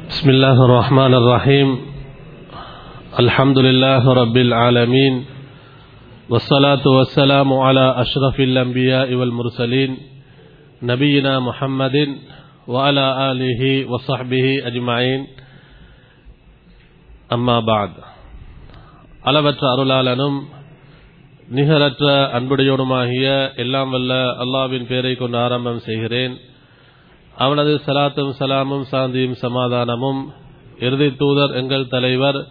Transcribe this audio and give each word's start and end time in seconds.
بسم 0.09 0.29
الله 0.29 0.65
الرحمن 0.65 1.13
الرحيم 1.13 1.77
الحمد 3.19 3.57
لله 3.57 4.13
رب 4.13 4.37
العالمين 4.37 5.25
والصلاة 6.29 6.87
والسلام 6.87 7.53
على 7.55 7.95
أشرف 7.97 8.39
الأنبياء 8.39 9.13
والمرسلين 9.13 9.97
نبينا 10.83 11.39
محمد 11.39 12.17
وعلى 12.67 13.31
آله 13.31 13.85
وصحبه 13.85 14.61
أجمعين 14.65 15.27
أما 17.31 17.59
بعد 17.61 17.89
அளவற்ற 19.23 19.63
அருளாளனும் 19.73 20.37
நிகரற்ற 21.47 22.29
அன்புடையோடுமாகிய 22.39 23.55
எல்லாம் 23.55 23.89
வல்ல 23.89 24.13
அல்லாவின் 24.13 24.87
பேரை 24.87 25.15
கொண்டு 25.15 25.37
ஆரம்பம் 25.37 25.79
செய்கிறேன். 25.79 26.37
அவனது 27.37 27.81
சலாத்தும் 27.85 28.33
சலாமும் 28.39 28.85
சாந்தியும் 28.91 29.35
சமாதானமும் 29.41 30.33
இறுதி 30.79 31.15
தூதர் 31.15 31.51
எங்கள் 31.51 31.87
தலைவர் 31.87 32.47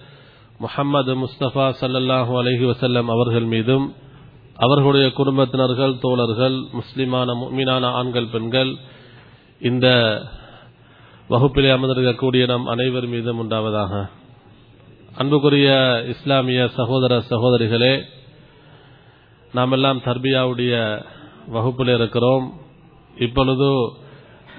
முஹம்மது 0.58 1.14
முஸ்தபா 1.14 1.66
சல்லல்லாஹு 1.80 2.32
அலஹி 2.42 2.64
வசல்லம் 2.70 3.04
அவர்கள் 3.04 3.44
மீதும் 3.44 3.94
அவர்களுடைய 4.56 5.12
குடும்பத்தினர்கள் 5.12 5.98
தோழர்கள் 5.98 6.56
முஸ்லிமான 6.72 7.48
மீனான 7.56 7.84
ஆண்கள் 7.90 8.26
பெண்கள் 8.26 8.76
இந்த 9.60 9.86
வகுப்பிலே 11.28 11.70
அமர்ந்திருக்கக்கூடிய 11.76 12.46
நம் 12.46 12.66
அனைவர் 12.66 13.06
மீதும் 13.06 13.40
உண்டாவதாக. 13.42 14.08
அன்புக்குரிய 15.16 15.68
இஸ்லாமிய 16.08 16.68
சகோதர 16.68 17.22
சகோதரிகளே 17.30 18.04
நாமெல்லாம் 19.52 19.98
தர்பியாவுடைய 19.98 21.04
வகுப்பில் 21.48 21.94
இருக்கிறோம். 21.94 22.52
இப்பொழுது 23.16 23.92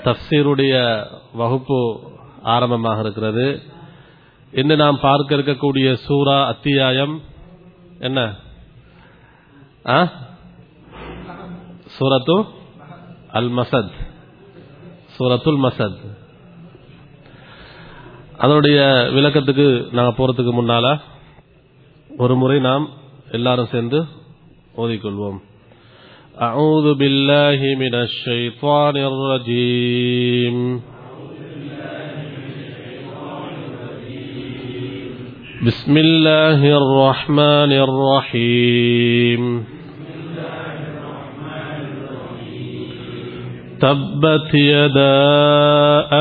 தப்சீருடைய 0.04 1.06
வகுப்பு 1.34 2.00
ஆரம்பமாக 2.44 3.00
இருக்கிறது. 3.00 3.62
இன்று 4.52 4.76
நாம் 4.76 5.00
பார்க்க 5.00 5.36
இருக்கக்கூடிய 5.36 5.94
சூரா 5.94 6.46
அத்தியாயம் 6.46 7.22
என்ன? 8.00 8.36
ஆ? 9.88 10.12
சூரத்து 12.00 12.46
அல் 13.32 13.52
மசத் 13.52 13.92
சூரத்துல் 15.20 15.60
மசத். 15.64 15.98
அதனுடைய 18.38 19.08
விளக்கத்துக்கு 19.12 19.94
நாங்கள் 19.94 20.28
போறதுக்கு 20.28 20.50
முன்னால 20.54 21.02
ஒரு 22.18 22.36
முறை 22.36 22.60
நாம் 22.60 22.90
எல்லாரும் 23.32 23.68
சேர்ந்து 23.72 24.22
ودي 24.78 24.98
قلبهم 24.98 25.40
أعوذ 26.42 26.94
بالله 26.94 27.76
من 27.76 27.96
الشيطان 27.96 28.98
الرجيم 28.98 30.82
بسم 35.66 35.98
الله 35.98 36.78
الرحمن 36.78 37.72
الرحيم 37.88 39.66
تبت 43.82 44.54
يدا 44.54 45.22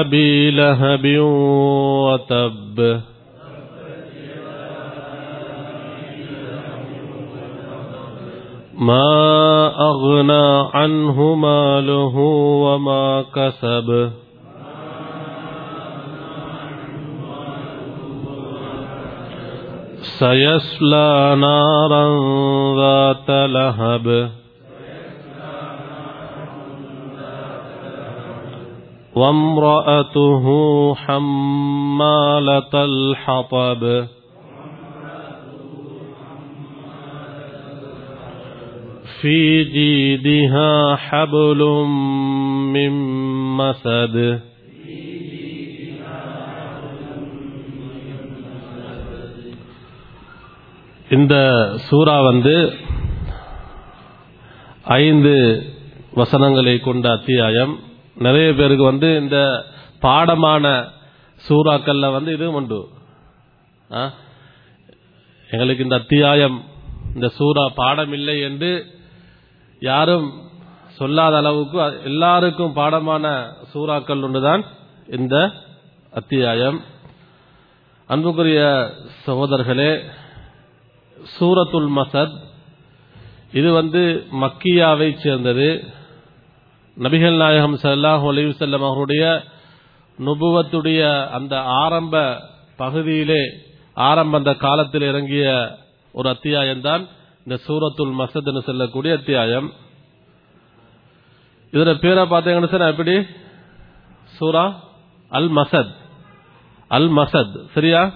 أبي 0.00 0.50
لهب 0.50 1.18
وتب 2.06 3.00
ما 8.82 9.72
أغنى 9.80 10.68
عنه 10.74 11.34
ماله 11.34 12.16
وما 12.64 13.24
كسب. 13.34 14.10
سيصلى 20.02 21.36
نارا 21.38 22.04
ذات 22.76 23.30
لهب. 23.50 24.30
وامرأته 29.16 30.44
حمالة 30.94 32.74
الحطب. 32.74 34.06
في 39.21 39.63
جيدها 39.65 40.71
حبل 40.97 41.59
من 42.67 42.91
مسد 43.57 44.15
இந்த 51.09 51.35
சூறா 51.87 52.15
வந்து 52.23 52.55
ஐந்து 55.01 55.33
வசனங்களை 56.13 56.75
கொண்ட 56.79 57.05
அத்தியாயம் 57.09 57.73
நிறைய 58.17 58.47
பேருக்கு 58.53 58.83
வந்து 58.83 59.09
இந்த 59.17 59.37
பாடமான 60.01 60.65
சூறாக்கள்ல 61.41 62.07
வந்து 62.11 62.31
இது 62.33 62.47
உண்டு 62.51 62.79
எங்களுக்கு 65.49 65.83
இந்த 65.83 65.97
அத்தியாயம் 65.99 66.57
இந்த 67.15 67.27
சூறா 67.37 67.63
பாடம் 67.75 68.13
இல்லை 68.13 68.37
என்று 68.41 68.71
யாரும் 69.82 70.26
சொல்லாத 70.96 71.36
அளவுக்கு 71.36 72.00
எல்லாருக்கும் 72.04 72.76
பாடமான 72.76 73.24
சூறாக்கள் 73.72 74.22
ஒன்றுதான் 74.22 74.62
இந்த 75.06 75.36
அத்தியாயம். 76.10 76.78
அன்புக்குரிய 78.06 78.60
சகோதரர்களே 79.26 79.92
சூரத்துல் 81.38 81.90
மசத் 81.98 82.34
இது 83.52 83.72
வந்து 83.72 84.26
மக்கியாவை 84.40 85.08
சேர்ந்தது. 85.22 85.68
நபிகள் 86.96 87.36
நாயகம் 87.36 87.76
சல்லாஹ் 87.82 88.24
அலிவசல்லம் 88.32 88.86
அவருடைய 88.88 89.24
நுபுவத்துடைய 90.18 91.30
அந்த 91.30 91.60
ஆரம்ப 91.60 92.40
பகுதியிலே 92.76 93.42
ஆரம்ப 93.94 94.38
அந்த 94.38 94.54
காலத்தில் 94.54 95.02
இறங்கிய 95.02 95.46
ஒரு 96.12 96.28
அத்தியாயம்தான் 96.30 97.04
இந்த 97.46 97.60
சூரத்துல் 97.66 98.18
மசத் 98.18 98.62
சொல்லக்கூடிய 98.62 99.14
அத்தியாயம். 99.14 99.72
இதுல 101.72 101.98
பேரை 101.98 102.24
பார்த்தீங்கன்னு 102.24 102.68
சார் 102.68 102.80
எப்படி? 102.80 103.26
சூரா 104.24 104.80
அல் 105.30 105.50
மசத். 105.50 105.94
அல் 106.88 107.10
மசத். 107.10 107.70
சரியா? 107.72 108.12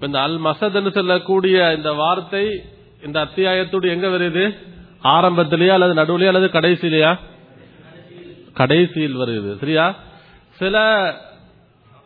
இந்த 0.00 0.20
அல் 0.20 0.40
மசத் 0.40 0.74
என்று 0.74 0.90
சொல்லக்கூடிய 0.90 1.74
இந்த 1.76 1.92
வார்த்தை 1.92 2.62
இந்த 3.04 3.24
அத்தியாயத்தோடு 3.24 3.88
எங்க 3.88 4.06
வருது? 4.06 4.56
ஆரம்பத்திலேயா 5.02 5.68
அல்லது 5.68 5.94
நடுவுலையா 5.94 6.26
அல்லது 6.26 6.60
கடைசியிலையா? 6.60 7.18
கடைசியில் 8.54 9.18
வருது. 9.18 9.58
சரியா? 9.58 9.94
சில 10.50 10.78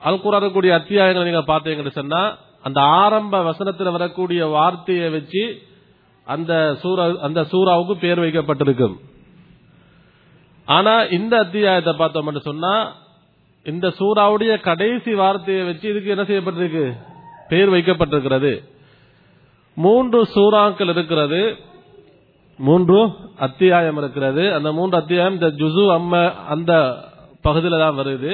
அல்குறாரக்கூடிய 0.04 0.70
அத்தியாயங்களை 0.70 1.22
நீங்க 1.22 1.38
பார்த்தீங்கன்னு 1.38 1.90
சொன்னா 1.90 2.36
அந்த 2.62 2.80
ஆரம்ப 2.80 3.42
வசனத்தில் 3.42 3.90
வரக்கூடிய 3.90 4.46
வார்த்தையை 4.46 5.10
வச்சு 5.10 5.62
அந்த 6.32 6.76
சூரா 6.80 7.04
அந்த 7.20 7.40
சூறாவுக்கு 7.52 7.94
பேர் 8.00 8.20
வைக்கப்பட்டிருக்கும். 8.20 8.96
ஆனா 10.66 10.94
இந்த 11.02 11.38
அத்தியாயத்தை 11.38 11.92
பார்த்தோம்னு 11.98 12.40
சொன்னா 12.40 12.74
இந்த 13.64 13.88
சூறாவுடைய 13.88 14.60
கடைசி 14.60 15.14
வார்த்தையை 15.14 15.64
வச்சு 15.64 15.86
இதுக்கு 15.90 16.10
என்ன 16.10 16.22
செய்யப்பட்டிருக்கு? 16.22 16.86
பெயர் 17.48 17.70
வைக்கப்பட்டிருக்கிறது. 17.70 18.52
மூன்று 19.74 20.18
சூறாக்கள் 20.34 20.88
இருக்கிறது. 20.88 21.56
மூன்று 22.58 22.98
அத்தியாயம் 23.38 23.96
இருக்கிறது. 23.96 24.54
அந்த 24.54 24.72
மூன்று 24.72 24.96
அத்தியாயம் 24.96 25.32
இந்த 25.32 25.46
ஜுசு 25.46 25.84
அம்ம 25.98 26.32
அந்த 26.48 26.72
பகுதியில் 27.42 27.78
தான் 27.78 27.98
வருது. 27.98 28.32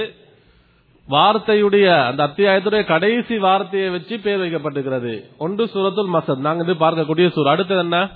வார்த்தையுடைய 1.09 2.07
அந்த 2.07 2.25
அத்தியாயத்துடைய 2.25 2.85
கடைசி 2.85 3.39
வார்த்தையை 3.39 3.91
வச்சு 3.91 4.19
பேர் 4.19 4.39
வைக்கப்பட்டிருக்கிறது. 4.39 5.23
ஒன்று 5.39 5.65
சூரத்துல் 5.65 6.09
மசத். 6.13 6.37
நாங்க 6.37 6.63
இது 6.63 6.75
பார்க்கக்கூடிய 6.75 7.33
சூர் 7.33 7.49
அடுத்தது 7.49 7.81
என்ன? 7.81 8.09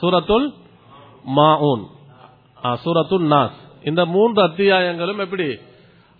சூரத்துல் 0.00 0.54
மாவுன் 1.36 1.82
சூரத்துல் 2.62 3.26
நாஸ். 3.30 3.50
இந்த 3.84 4.06
மூன்று 4.06 4.42
அத்தியாயங்களும் 4.42 5.18
எப்படி? 5.18 5.58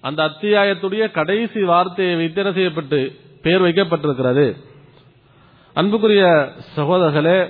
அந்த 0.01 0.25
அத்தியாயத்துடைய 0.25 1.11
கடைசி 1.11 1.63
வார்த்தையை 1.63 2.17
வைத்து 2.17 2.53
செய்யப்பட்டு 2.53 3.19
பேர் 3.43 3.63
வைக்கப்பட்டிருக்கிறது. 3.63 4.57
அன்புக்குரிய 5.75 6.49
சகோதரர்களே 6.77 7.49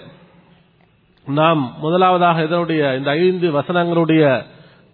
நாம் 1.27 1.75
முதலாவதாக 1.79 2.43
இதனுடைய 2.43 2.97
இந்த 2.97 3.11
ஐந்து 3.11 3.61
வசனங்களுடைய 3.61 4.45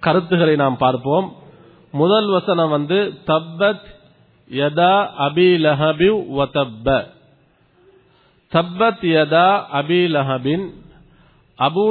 கருத்துக்களை 0.01 0.57
நாம் 0.57 0.77
பார்ப்போம். 0.77 1.33
முதல் 2.01 2.29
வசனம் 2.29 2.71
வந்து 2.71 2.99
தப்பத் 3.27 3.87
யதா 4.51 4.95
அபி 5.27 5.49
லஹபி 5.65 6.09
வதப்ப. 6.39 6.89
தப்பத் 8.53 9.05
யதா 9.17 9.49
அபி 9.73 10.01
லஹபின் 10.17 10.67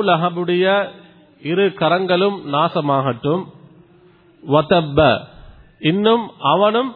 லஹபுடைய 0.10 0.66
இரு 1.42 1.74
கரங்களும் 1.74 2.38
நாசமாகட்டும். 2.54 3.44
வதப்ப 4.44 5.00
இன்னும் 5.80 6.26
அவனும் 6.40 6.92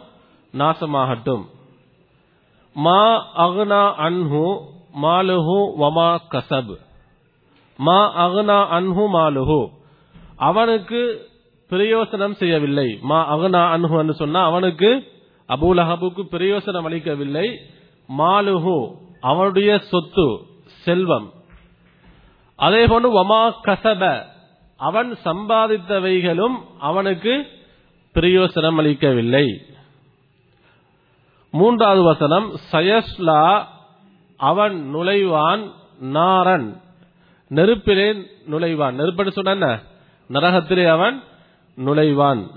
நாசமாகட்டும். 0.54 1.44
மா 2.76 3.02
அகுனா 3.46 3.82
அன்ஹு 4.08 4.46
மாலுஹு 5.02 5.58
வமா 5.78 6.10
கசப். 6.32 6.76
மா 7.78 8.00
அகுனா 8.26 8.60
அன்ஹு 8.78 9.04
மாலுஹு. 9.18 9.60
அவனுக்கு 10.38 11.02
பிரயோசனம் 11.70 12.34
செய்யவில்லை. 12.34 12.98
மா 13.02 13.38
அகுனா 13.38 13.78
அன்ஹு 13.78 14.00
என்று 14.00 14.14
சொன்னா 14.14 14.46
அவனுக்கு 14.46 15.08
அபூலஹபுக்கு 15.48 16.24
பிரயோசனம் 16.32 16.84
அளிக்கவில்லை. 16.84 17.60
மாலுஹு 18.18 18.96
அவனுடைய 19.22 19.80
சொத்து 19.80 20.40
செல்வம். 20.66 21.32
அதே 22.56 22.88
போன்று 22.88 23.10
வமா 23.12 23.54
கசப 23.64 24.24
அவன் 24.78 25.18
சம்பாதித்தவைகளும் 25.26 26.56
அவனுக்கு 26.80 27.48
பிரயோசனம் 28.14 28.76
அளிக்கவில்லை. 28.76 29.62
மூன்றாவது 31.52 32.04
வசனம் 32.04 32.52
சயஸ்லா 32.72 33.64
அவன் 34.38 34.96
நுழைவான் 34.96 35.72
நாரன். 36.00 36.82
நெருப்பிலே 37.48 38.12
நுழைவான். 38.52 38.98
நெருப்புன்னு 38.98 39.30
சொன்ன 39.30 39.80
நரகத்திலே 40.30 40.88
அவன் 40.88 41.24
நுழைவான். 41.86 42.48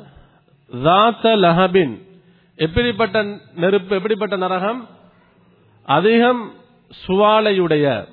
தாத்த 0.72 1.22
லஹபின். 1.22 2.02
எப்படிப்பட்ட 2.56 3.24
நெருப்பு 3.54 3.96
எப்படிப்பட்ட 3.96 4.36
நரகம்? 4.36 4.88
அதிகம் 5.86 6.52
சுவாலையுடைய 7.06 8.08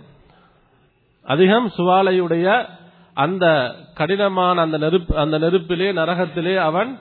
அதிகம் 1.24 1.72
சுவாலையுடைய 1.78 2.66
அந்த 3.14 3.76
கடினமான 3.94 4.62
அந்த 4.62 4.78
நெருப்பு 4.78 5.18
அந்த 5.18 5.38
நெருப்பிலே 5.38 5.92
நரகத்திலே 5.92 6.56
அவன் 6.56 7.00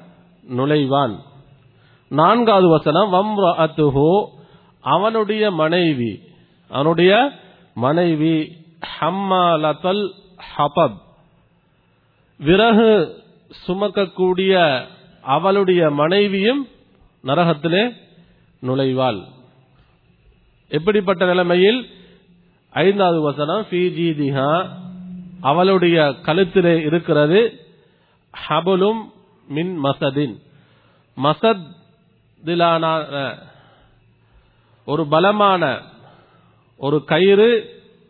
நுழைவான். 0.56 1.18
நான்காவது 2.08 2.68
வசனம் 2.68 3.12
வம்ரஅத்துஹு 3.12 4.24
அவனுடைய 4.80 5.50
மனைவி 5.50 6.22
அவனுடைய 6.68 7.30
மனைவி 7.74 8.56
ஹம்மாலத்தல் 9.00 10.10
ஹபப். 10.58 10.98
விறகு 12.36 13.22
சுமக்கக்கூடிய 13.66 14.52
அவளுடைய 15.22 15.90
மனைவியும் 15.90 16.68
நரகத்திலே 17.24 17.96
நுழைவாள். 18.66 19.20
எப்படிப்பட்ட 20.68 21.26
நிலைமையில்? 21.26 21.90
ஐந்தாவது 22.70 23.20
வசனம் 23.20 23.66
ஃபீஜீதிஹா 23.70 24.68
அவளுடைய 25.40 26.14
கழுத்திலே 26.22 26.74
இருக்கிறது 26.84 27.40
ஹபுலும் 28.48 29.00
மின் 29.48 29.84
மசதின். 29.84 30.34
மசதிலான 31.22 32.84
ஒரு 34.84 35.06
பலமான 35.06 35.80
ஒரு 36.76 37.04
கயிறு 37.04 37.50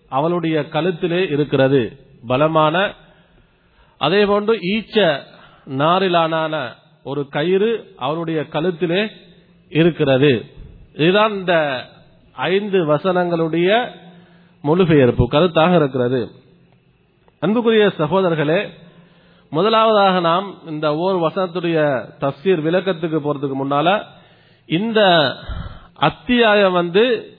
அவளுடைய 0.09 0.67
கழுத்திலே 0.73 1.31
இருக்கிறது. 1.31 1.99
பலமான 2.27 2.95
அதே 3.99 4.25
போன்று 4.25 4.55
ஈச்ச 4.55 5.21
நாரிலான 5.65 6.75
ஒரு 7.03 7.29
கயிறு 7.29 7.95
அவனுடைய 7.97 8.45
கழுத்திலே 8.53 9.09
இருக்கிறது. 9.69 10.45
இதுதான் 10.95 11.33
இந்த 11.33 11.85
ஐந்து 12.33 12.95
வசனங்களுடைய 12.95 13.89
மொழிபெயர்ப்பு 14.63 15.29
கருத்தாக 15.31 15.75
இருக்கிறது. 15.75 16.31
அன்புக்குரிய 17.39 17.93
சகோதரர்களே 17.99 18.69
முதலாவதாக 19.51 20.21
நாம் 20.21 20.55
இந்த 20.67 20.97
ஓர் 20.97 21.17
வசனத்துடைய 21.17 22.09
தப்சீர் 22.21 22.65
விளக்கத்துக்கு 22.65 23.21
போறதுக்கு 23.21 23.53
முன்னால 23.65 24.03
இந்த 24.67 25.33
அத்தியாயம் 25.95 26.73
வந்து 26.73 27.37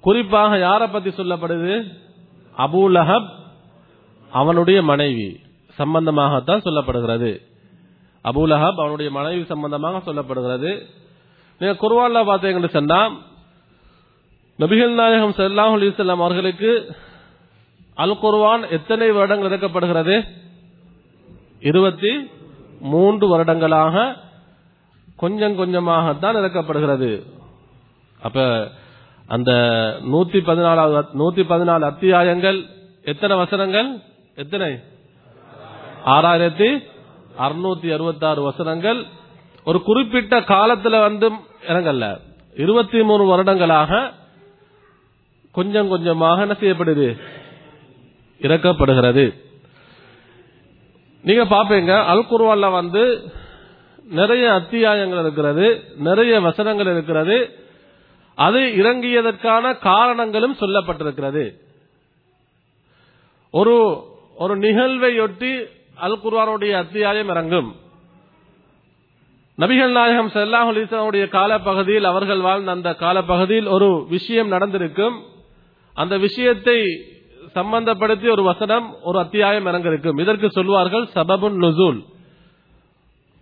குறிப்பாக 0.00 0.58
யாரை 0.58 0.86
பத்தி 0.86 1.10
சொல்லப்படுது? 1.10 1.92
அபூலஹப் 2.58 3.28
அவனுடைய 4.30 4.82
மனைவி. 4.82 5.42
சம்பந்தமாகத்தான் 5.78 6.64
சொல்லப்படுகிறது. 6.64 7.40
அபூலஹப் 8.24 8.76
அவனுடைய 8.76 9.10
மனைவி 9.10 9.44
சம்பந்தமாக 9.44 10.12
சொல்லப்படுகிறது. 10.12 10.86
நீங்க 11.58 11.88
குர்வான்ல 11.88 12.22
பார்த்தீங்கன்னு 12.26 12.70
சொன்னா 12.70 13.10
நபிகள் 14.58 14.94
நாயகம் 14.94 15.32
சல்லாஹ் 15.32 15.76
அலிசல்லாம் 15.76 16.22
அவர்களுக்கு 16.22 16.96
அல் 17.94 18.18
குர்வான் 18.22 18.70
எத்தனை 18.70 19.10
வருடங்கள் 19.10 19.50
இறக்கப்படுகிறது 19.50 20.26
இருபத்தி 21.60 22.30
மூன்று 22.80 23.28
வருடங்களாக 23.28 24.16
கொஞ்சம் 25.16 25.58
கொஞ்சமாகத்தான் 25.58 26.38
இறக்கப்படுகிறது 26.38 27.22
அப்ப 28.20 28.70
அந்த 29.26 29.50
நூத்தி 30.12 30.38
பதினாலாவது 30.38 31.06
நூத்தி 31.18 31.42
பதினாலு 31.52 31.80
அத்தியாயங்கள் 31.80 32.64
எத்தனை 33.02 33.36
வசனங்கள்? 33.36 33.88
எத்தனை? 34.36 34.84
ஆறாயிரத்தி 36.06 36.82
அறுநூத்தி 37.38 37.92
அறுபத்தி 37.92 38.26
ஆறு 38.26 38.42
வசனங்கள். 38.42 39.04
ஒரு 39.64 39.82
குறிப்பிட்ட 39.82 40.40
காலத்துல 40.40 41.00
வந்து 41.00 41.30
இறங்கல்ல 41.68 42.20
இருபத்தி 42.56 43.02
மூணு 43.02 43.24
வருடங்களாக 43.24 44.12
கொஞ்சம் 45.52 45.88
கொஞ்சமாக 45.88 46.40
என்ன 46.40 46.56
செய்யப்படுது? 46.60 47.20
இறக்கப்படுகிறது. 48.40 49.42
நீங்க 51.22 51.44
பாப்பீங்க 51.44 52.04
அல் 52.04 52.26
குர்வான்ல 52.30 52.70
வந்து 52.70 53.32
நிறைய 54.10 54.52
அத்தியாயங்கள் 54.52 55.20
இருக்கிறது 55.20 55.84
நிறைய 55.96 56.40
வசனங்கள் 56.40 56.86
இருக்கிறது. 56.86 57.58
அது 58.34 58.60
இறங்கியதற்கான 58.60 59.78
காரணங்களும் 59.78 60.56
சொல்லப்பட்டிருக்கிறது. 60.60 61.54
ஒரு 63.50 64.02
ஒரு 64.34 64.58
நிகழ்வையொட்டி 64.58 65.82
அல் 65.96 66.18
குர்வானுடைய 66.24 66.72
அத்தியாயம் 66.72 67.28
இறங்கும். 67.28 67.74
நபிகள் 69.58 69.90
நாயகம் 69.90 70.28
சல்லாஹ் 70.28 71.28
காலப்பகுதியில் 71.28 72.04
அவர்கள் 72.04 72.40
வாழ்ந்த 72.40 72.70
அந்த 72.70 72.94
காலப்பகுதியில் 72.94 73.66
ஒரு 73.66 74.06
விஷயம் 74.08 74.48
நடந்திருக்கும். 74.48 75.22
அந்த 75.94 76.18
விஷயத்தை 76.18 76.78
சம்பந்தப்படுத்தி 77.54 78.30
ஒரு 78.30 78.42
வசனம் 78.42 78.96
ஒரு 79.02 79.18
அத்தியாயம் 79.18 79.66
இறங்கிருக்கும் 79.66 80.18
இதற்கு 80.18 80.50
சொல்வார்கள் 80.50 81.08
சபபுன் 81.14 81.58
நுசூல். 81.64 82.00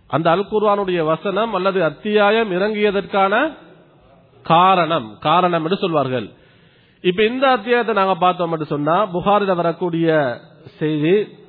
அந்த 0.07 0.31
அல் 0.31 0.47
குர்வானுடைய 0.51 1.03
வசனம் 1.03 1.53
அல்லது 1.53 1.83
அத்தியாயம் 1.83 2.51
இறங்கியதற்கான 2.51 3.57
காரணம் 4.41 5.17
காரணம் 5.19 5.63
என்று 5.63 5.77
சொல்வார்கள். 5.77 6.31
இப்ப 7.01 7.23
இந்த 7.23 7.49
அத்தியாயத்தை 7.49 7.95
நாங்க 7.95 8.15
பார்த்தோம் 8.15 8.51
என்று 8.51 8.65
சொன்னா 8.65 9.05
புகாரில் 9.05 9.55
வரக்கூடிய 9.55 10.37
செய்தி 10.77 11.41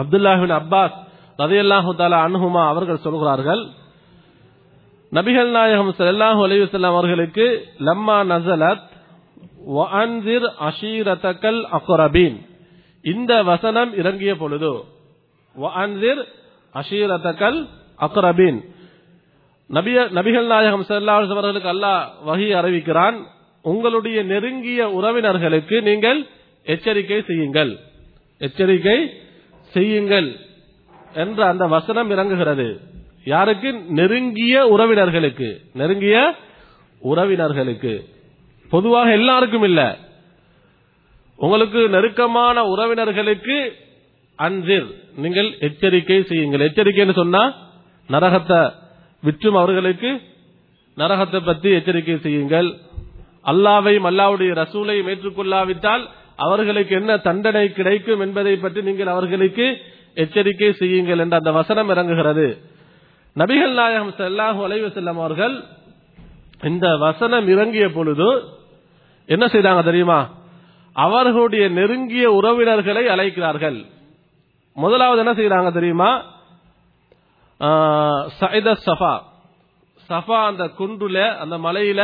அப்துல்லாஹின் 0.00 0.52
அப்பாஸ் 0.60 0.96
ரதையல்லாஹு 1.42 1.90
தாலா 2.00 2.18
அன்ஹுமா 2.26 2.62
அவர்கள் 2.72 3.04
சொல்கிறார்கள் 3.06 3.62
நபிகள் 5.12 5.50
நாயகம் 5.56 5.92
செல்லாஹு 6.00 6.40
அலைஹி 6.46 6.84
அவர்களுக்கு 6.92 7.46
லம்மா 7.88 8.18
நசலத் 8.32 8.84
வஅன்சிர் 9.76 10.46
அஷீரதக்கல் 10.68 11.60
அக்ரபீன். 11.78 12.36
இந்த 13.04 13.32
வசனம் 13.50 13.90
இறங்கிய 14.00 14.32
பொழுது 14.42 14.72
வஅன்சிர் 15.56 16.20
அஷீரதக்கல் 16.74 17.58
அக்ரபீன். 18.06 18.58
நபிய 19.70 19.96
நபிகள் 20.18 20.46
நாயகம் 20.54 20.86
செல்லாஹ் 20.90 21.34
அவர்களுக்கு 21.36 21.70
அல்லாஹ் 21.74 22.02
வகி 22.28 22.48
அறிவிக்கிறான் 22.60 23.16
உங்களுடைய 23.64 24.18
நெருங்கிய 24.32 24.80
உறவினர்களுக்கு 24.98 25.76
நீங்கள் 25.88 26.20
எச்சரிக்கை 26.66 27.20
செய்யுங்கள். 27.28 27.72
எச்சரிக்கை 28.40 28.98
செய்யுங்கள் 29.76 30.28
என்ற 31.14 31.46
அந்த 31.46 31.66
வசனம் 31.66 32.10
இறங்குகிறது. 32.10 32.80
யாருக்கு? 33.24 33.72
நெருங்கிய 33.72 34.66
உறவினர்களுக்கு. 34.66 35.48
நெருங்கிய 35.72 36.34
உறவினர்களுக்கு. 37.04 38.04
பொதுவாக 38.70 39.12
எல்லாருக்கும் 39.12 39.62
இல்ல. 39.62 39.98
உங்களுக்கு 41.36 41.88
நெருக்கமான 41.88 42.62
உறவினர்களுக்கு 42.62 43.72
அஞ்சிர் 44.36 44.86
நீங்கள் 45.16 45.58
எச்சரிக்கை 45.58 46.24
செய்யுங்கள். 46.24 46.60
எச்சரிக்கைன்னு 46.60 47.14
சொன்னா 47.14 47.54
நரகத்தை 48.08 48.72
விற்றும் 49.22 49.54
அவர்களுக்கு 49.54 50.20
நரகத்தை 50.96 51.44
பற்றி 51.44 51.70
எச்சரிக்கை 51.70 52.18
செய்யுங்கள். 52.18 52.68
அல்லாவையும் 53.44 54.08
அல்லாவுடைய 54.10 54.54
ரசூலையும் 54.54 55.08
ஏற்றுக்கொள்ளாவிட்டால் 55.08 56.04
அவர்களுக்கு 56.44 56.92
என்ன 57.00 57.12
தண்டனை 57.26 57.66
கிடைக்கும் 57.78 58.22
என்பதை 58.26 58.54
பற்றி 58.64 58.80
நீங்கள் 58.88 59.12
அவர்களுக்கு 59.14 59.66
எச்சரிக்கை 60.22 60.70
செய்யுங்கள் 60.80 61.22
என்ற 61.24 61.34
அந்த 61.40 61.52
வசனம் 61.60 61.90
இறங்குகிறது. 61.94 62.46
நபிகள் 63.36 63.74
நாயகம் 63.80 64.12
செல்லாஹு 64.20 64.60
அலைவு 64.66 64.88
செல்லம் 64.98 65.20
அவர்கள் 65.22 65.56
இந்த 66.70 66.86
வசனம் 67.06 67.46
இறங்கிய 67.54 67.86
பொழுது 67.96 68.28
என்ன 69.28 69.44
செய்தாங்க 69.54 69.82
தெரியுமா? 69.88 70.20
அவர்களுடைய 70.96 71.64
நெருங்கிய 71.78 72.26
உறவினர்களை 72.38 73.04
அழைக்கிறார்கள். 73.14 73.78
முதலாவது 74.76 75.20
என்ன 75.24 75.34
செய்யறாங்க 75.38 75.70
தெரியுமா? 75.78 76.10
சைத 78.40 78.68
சஃபா. 78.86 79.14
சஃபா 80.10 80.38
அந்த 80.50 80.64
குன்றுல 80.78 81.18
அந்த 81.42 81.56
மலையில 81.66 82.00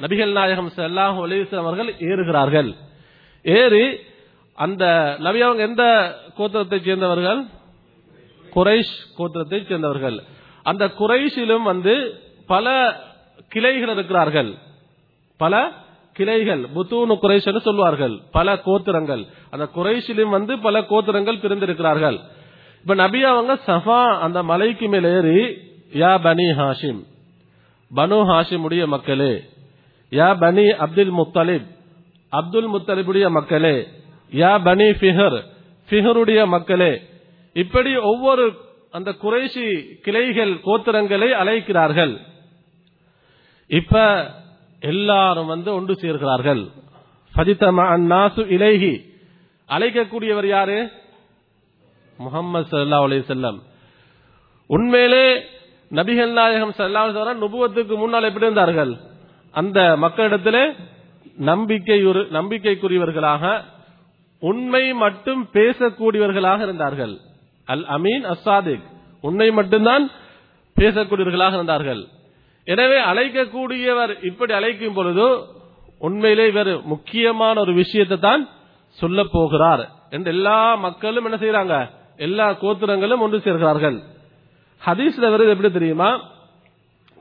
நபிகள் 0.00 0.32
நாயகம் 0.38 0.70
செல்லாஹு 0.78 1.18
அலைவு 1.26 1.42
வஸல்லம் 1.44 1.68
அவர்கள் 1.68 1.90
ஏறுகிறார்கள். 2.10 2.70
ஏறி 3.42 3.98
அந்த 4.54 5.16
நபி 5.18 5.40
அவங்க 5.40 5.62
எந்த 5.62 6.14
கோத்திரத்தை 6.38 6.84
சேர்ந்தவர்கள்? 6.84 7.44
குறைஷ் 8.54 8.92
கோத்திரத்தை 9.18 9.66
சேர்ந்தவர்கள். 9.66 10.22
அந்த 10.62 10.86
குறைஷிலும் 10.86 11.62
வந்து 11.62 12.20
பல 12.46 12.96
கிளைகள் 13.48 13.88
இருக்கிறார்கள். 13.88 14.54
பல 15.36 15.70
கிளைகள். 16.12 16.60
புத்தூனு 16.60 17.18
குறைஷ் 17.22 17.46
என்று 17.46 17.60
சொல்வார்கள். 17.60 18.20
பல 18.30 18.54
கோத்திரங்கள். 18.54 19.26
அந்த 19.50 19.68
குறைஷிலும் 19.76 20.28
வந்து 20.28 20.58
பல 20.58 20.80
கோத்திரங்கள் 20.80 21.40
பிரிந்திருக்கிறார்கள். 21.40 22.20
இப்ப 22.80 22.94
நபி 22.94 23.22
அவங்க 23.22 23.58
சஃபா 23.66 24.18
அந்த 24.18 24.42
மலைக்கு 24.42 24.88
மேல் 24.88 25.04
ஏறி 25.04 25.58
யா 25.92 26.22
பனி 26.22 26.44
ஹாஷிம். 26.44 27.04
பனு 27.96 28.18
ஹாஷிமுடைய 28.30 28.86
மக்களே 28.86 29.42
யா 30.10 30.40
பனி 30.40 30.68
அப்துல் 30.68 31.12
முத்தலிப். 31.12 31.80
அப்துல் 32.32 32.68
முத்தலிபுடைய 32.74 33.26
மக்களே 33.36 33.76
யா 34.42 34.52
பனி 34.68 34.88
ஃபிஹர் 35.00 35.38
ஃபிஹருடைய 35.88 36.40
மக்களே 36.54 36.92
இப்படி 37.56 37.90
ஒவ்வொரு 38.10 38.44
அந்த 38.96 39.10
குறைஷி 39.22 39.66
கிளைகள் 40.04 40.52
கோத்திரங்களை 40.66 41.28
அழைக்கிறார்கள். 41.40 42.14
இப்ப 43.78 44.00
எல்லாரும் 44.82 45.50
வந்து 45.52 45.70
ஒன்று 45.74 45.94
சேர்கிறார்கள். 46.02 46.62
ஃபதித்தம 47.34 47.84
அந்நாசு 47.94 48.42
அழைக்கக்கூடியவர் 49.68 50.48
யாரு? 50.56 50.78
முகமது 52.18 52.66
சல்லா 52.70 52.98
அலி 53.04 53.18
செல்லம் 53.32 53.58
உண்மையிலே 54.70 55.26
நபிகள் 55.90 56.32
நாயகம் 56.38 56.74
சல்லா 56.78 57.32
நுபுவத்துக்கு 57.42 57.94
முன்னால் 58.02 58.28
எப்படி 58.28 58.48
இருந்தார்கள்? 58.48 58.92
அந்த 59.54 59.78
மக்களிடத்திலே 60.04 60.64
நம்பிக்கையுறு 61.38 62.22
நம்பிக்கைக்குரியவர்களாக 62.38 63.44
உண்மை 64.42 64.84
மட்டும் 65.02 65.42
பேசக்கூடியவர்களாக 65.52 66.60
இருந்தார்கள். 66.62 67.14
அல் 67.68 67.84
அமீன் 67.96 68.24
அசாதிக் 68.34 68.86
உண்மை 69.20 69.48
மட்டும்தான் 69.50 70.04
பேசக்கூடியவர்களாக 70.76 71.54
இருந்தார்கள். 71.58 72.02
எனவே 72.66 72.98
அழைக்கக்கூடியவர் 73.10 74.12
இப்படி 74.22 74.52
அழைக்கும் 74.52 74.96
பொழுது 74.98 75.26
உண்மையிலே 75.98 76.46
இவர் 76.52 76.72
முக்கியமான 76.92 77.54
ஒரு 77.60 77.72
விஷயத்தை 77.72 78.18
தான் 78.18 78.42
சொல்ல 78.98 79.24
போகிறார். 79.24 79.84
என்று 80.10 80.30
எல்லா 80.36 80.58
மக்களும் 80.86 81.24
என்ன 81.24 81.36
செய்யறாங்க 81.42 81.74
எல்லா 82.26 82.46
கோத்திரங்களும் 82.62 83.22
ஒன்று 83.24 83.38
சேர்கிறார்கள். 83.38 83.96
ஹதீஸ்ல 84.82 85.30
வருது 85.32 85.52
எப்படி 85.54 85.70
தெரியுமா? 85.72 86.10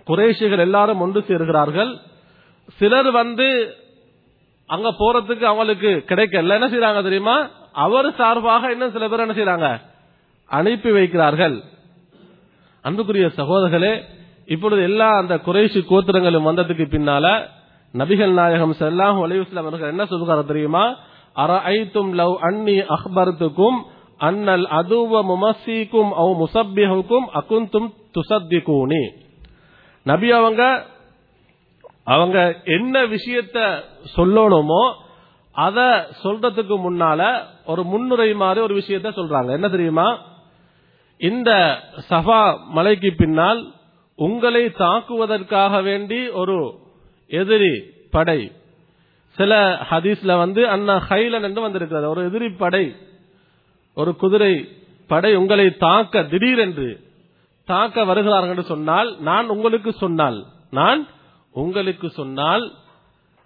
குறைஷிகள் 0.07 0.63
எல்லாரும் 0.67 1.03
ஒன்று 1.05 1.19
சேர்கிறார்கள். 1.29 1.91
சிலர் 2.79 3.11
வந்து 3.11 3.47
அங்க 4.73 4.89
போறதுக்கு 4.99 5.45
அவங்களுக்கு 5.51 5.89
கிடைக்கல. 6.07 6.53
என்ன 6.57 6.67
செய்யறாங்க 6.67 7.01
தெரியுமா? 7.03 7.35
அவர் 7.85 8.15
சார்பாக 8.15 8.71
இன்னும் 8.71 8.91
சில 8.91 9.07
பேர் 9.07 9.23
என்ன 9.25 9.35
செய்யறாங்க 9.39 9.67
அனுப்பி 10.49 10.89
வைக்கிறார்கள். 10.89 11.55
அன்புக்குரிய 12.81 13.27
சகோதரர்களே 13.37 13.93
இப்பொழுது 14.45 14.81
எல்லா 14.81 15.09
அந்த 15.17 15.35
குறைஷி 15.45 15.79
கோத்திரங்களும் 15.89 16.47
வந்ததுக்கு 16.49 16.85
பின்னால 16.93 17.25
நபிகள் 17.93 18.33
நாயகம் 18.39 18.75
செல்லாம் 18.79 19.17
அலைஹி 19.25 19.55
அவர்கள் 19.55 19.89
என்ன 19.89 20.05
சொல்லுகிறார் 20.05 20.51
தெரியுமா? 20.51 20.83
அரஐத்தும் 21.35 22.11
லவ் 22.13 22.35
அன்னி 22.41 22.77
அக்பர்த்துக்கும் 22.95 23.77
அன்னல் 24.17 24.65
அதுவ 24.79 25.21
முமஸ்ஸிக்கும் 25.23 26.11
அவ் 26.21 26.33
முசப்பிஹுக்கும் 26.41 27.27
அகுந்தும் 27.39 27.89
துசத்திகூனி. 28.15 29.03
நபி 30.05 30.31
அவங்க 30.31 30.61
அவங்க 32.13 32.37
என்ன 32.75 32.95
விஷயத்த 33.15 33.57
சொல்லணுமோ 34.15 34.83
அத 35.65 35.79
சொல்றதுக்கு 36.23 36.75
முன்னால 36.85 37.21
ஒரு 37.65 37.81
முன்னுரை 37.83 38.29
மாதிரி 38.33 38.61
ஒரு 38.67 38.75
விஷயத்த 38.77 39.09
சொல்றாங்க. 39.17 39.49
என்ன 39.51 39.67
தெரியுமா? 39.69 40.07
இந்த 41.21 41.51
சஃபா 42.09 42.41
மலைக்கு 42.69 43.09
பின்னால் 43.17 43.61
உங்களை 44.19 44.63
தாக்குவதற்காக 44.79 45.83
வேண்டி 45.83 46.19
ஒரு 46.41 46.57
எதிரி 47.39 47.73
படை. 48.11 48.41
சில 49.37 49.51
ஹதீஸ்ல 49.89 50.31
வந்து 50.37 50.61
அண்ணா 50.67 50.95
ஹைலன் 51.09 51.47
என்று 51.47 51.61
வந்திருக்கிறது. 51.61 52.09
ஒரு 52.09 52.21
எதிரி 52.25 52.49
படை 52.63 52.85
ஒரு 53.97 54.11
குதிரை 54.15 54.53
படை 55.07 55.31
உங்களை 55.35 55.65
தாக்க 55.85 56.23
திடீரென்று 56.23 56.89
தாக்க 57.67 58.03
வருகிறார்கள் 58.09 58.53
என்று 58.53 58.63
சொன்னால் 58.63 59.09
நான் 59.19 59.47
உங்களுக்கு 59.49 59.91
சொன்னால் 60.03 60.37
நான் 60.71 61.01
உங்களுக்கு 61.53 62.09
சொன்னால் 62.09 62.71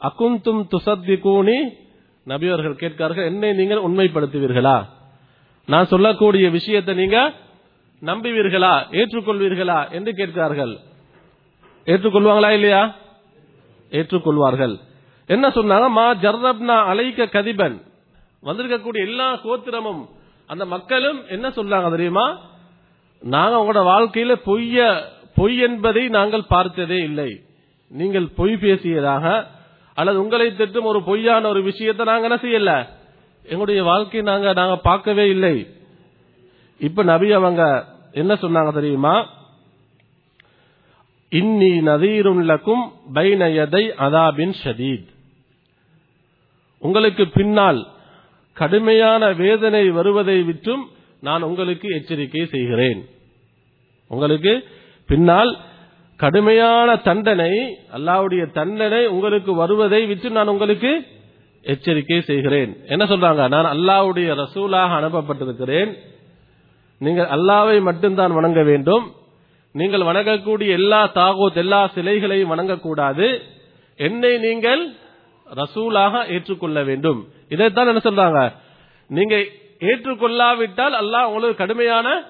அகுந்தும் 0.01 0.67
துசத்தி 0.69 1.19
கூனி 1.19 1.74
நபியவர்கள் 2.27 2.74
கேட்கிறார்கள் 2.74 3.25
என்னை 3.25 3.53
நீங்கள் 3.53 3.81
உண்மைப்படுத்துவீர்களா? 3.81 4.85
நான் 5.65 5.85
சொல்லக்கூடிய 5.85 6.50
விஷயத்தை 6.50 6.95
நீங்க 6.95 7.33
நம்புவீர்களா? 8.01 8.88
ஏற்றுக்கொள்வீர்களா? 8.91 9.91
என்று 9.91 10.13
கேட்கிறார்கள். 10.13 10.77
ஏற்றுக்கொள்வாங்களா 11.85 12.50
இல்லையா? 12.51 12.95
ஏற்றுக்கொள்வார்கள். 13.89 14.79
என்ன 15.27 15.50
சொன்னாங்க? 15.50 15.89
மா 15.89 16.13
ஜர்ரப்னா 16.13 16.88
அலைக்க 16.93 17.25
கதிபன். 17.25 17.81
வந்திருக்கக்கூடிய 18.43 19.00
எல்லா 19.00 19.33
கோத்திரமும் 19.33 20.07
அந்த 20.47 20.65
மக்களும் 20.65 21.27
என்ன 21.27 21.50
சொல்றாங்க 21.50 21.89
தெரியுமா? 21.89 22.39
நாங்க 23.19 23.57
உங்களோட 23.57 23.77
வாழ்க்கையில 23.77 24.35
பொய்ய 24.45 25.03
பொய் 25.35 25.57
என்பதை 25.57 26.07
நாங்கள் 26.07 26.45
பார்த்ததே 26.47 26.97
இல்லை. 26.97 27.41
நீங்கள் 27.88 28.27
பொய் 28.27 28.54
பேசியதாக 28.54 29.46
அல்லது 29.94 30.22
உங்களை 30.22 30.48
திட்டும் 30.48 30.84
ஒரு 30.84 31.04
பொய்யான 31.04 31.48
ஒரு 31.48 31.63
விஷயத்தை 31.63 32.06
நாங்க 32.06 32.27
என்ன 32.27 32.39
செய்யல? 32.42 32.88
எங்களுடைய 33.44 33.84
வாழ்க்கை 33.84 34.22
நாங்க 34.22 34.54
நாங்க 34.54 34.77
பார்க்கவே 34.77 35.30
இல்லை. 35.30 35.68
இப்ப 36.80 37.04
நபி 37.04 37.32
அவங்க 37.32 37.86
என்ன 38.12 38.34
சொன்னாங்க 38.34 38.74
தெரியுமா? 38.74 39.30
இன்னி 41.32 41.72
நதீரும் 41.82 42.42
லக்கும் 42.50 42.84
பைனயதை 43.13 43.84
அதாபின் 43.98 44.54
ஷதீத். 44.63 45.08
உங்களுக்கு 46.80 47.27
பின்னால் 47.27 47.88
கடுமையான 48.54 49.32
வேதனை 49.32 49.89
வருவதை 49.89 50.42
விட்டும் 50.42 50.89
நான் 51.22 51.42
உங்களுக்கு 51.42 51.89
எச்சரிக்கை 51.89 52.46
செய்கிறேன். 52.46 53.06
உங்களுக்கு 54.08 54.68
பின்னால் 55.08 55.60
கடுமையான 56.17 56.95
தண்டனை 56.95 57.77
அல்லாவுடைய 57.95 58.51
தண்டனை 58.51 59.07
உங்களுக்கு 59.07 59.53
வருவதை 59.53 60.05
விற்று 60.05 60.29
நான் 60.29 60.48
உங்களுக்கு 60.48 61.05
எச்சரிக்கை 61.62 62.22
செய்கிறேன். 62.22 62.77
என்ன 62.88 63.05
சொல்றாங்க? 63.05 63.48
நான் 63.48 63.77
அல்லாவுடைய 63.77 64.36
ரசூலாக 64.36 65.01
அனுப்பப்பட்டிருக்கிறேன். 65.01 65.93
நீங்கள் 67.00 67.25
அல்லாவை 67.25 67.81
மட்டும்தான் 67.81 68.34
வணங்க 68.34 68.63
வேண்டும். 68.63 69.13
நீங்கள் 69.72 70.01
வணங்கக்கூடிய 70.01 70.67
எல்லா 70.67 71.07
தாகோத் 71.07 71.55
எல்லா 71.55 71.89
சிலைகளையும் 71.95 72.51
வணங்கக்கூடாது. 72.51 73.39
என்னை 73.98 74.38
நீங்கள் 74.38 74.93
ரசூலாக 75.55 76.25
ஏற்றுக்கொள்ள 76.27 76.84
வேண்டும். 76.84 77.27
இதைத்தான் 77.50 77.88
என்ன 77.88 78.01
சொல்றாங்க? 78.03 78.51
நீங்க 79.07 79.36
ஏற்றுக்கொள்ளாவிட்டால் 79.79 80.95
அல்லாஹ் 81.01 81.25
உங்களுக்கு 81.25 81.55
கடுமையான 81.55 82.24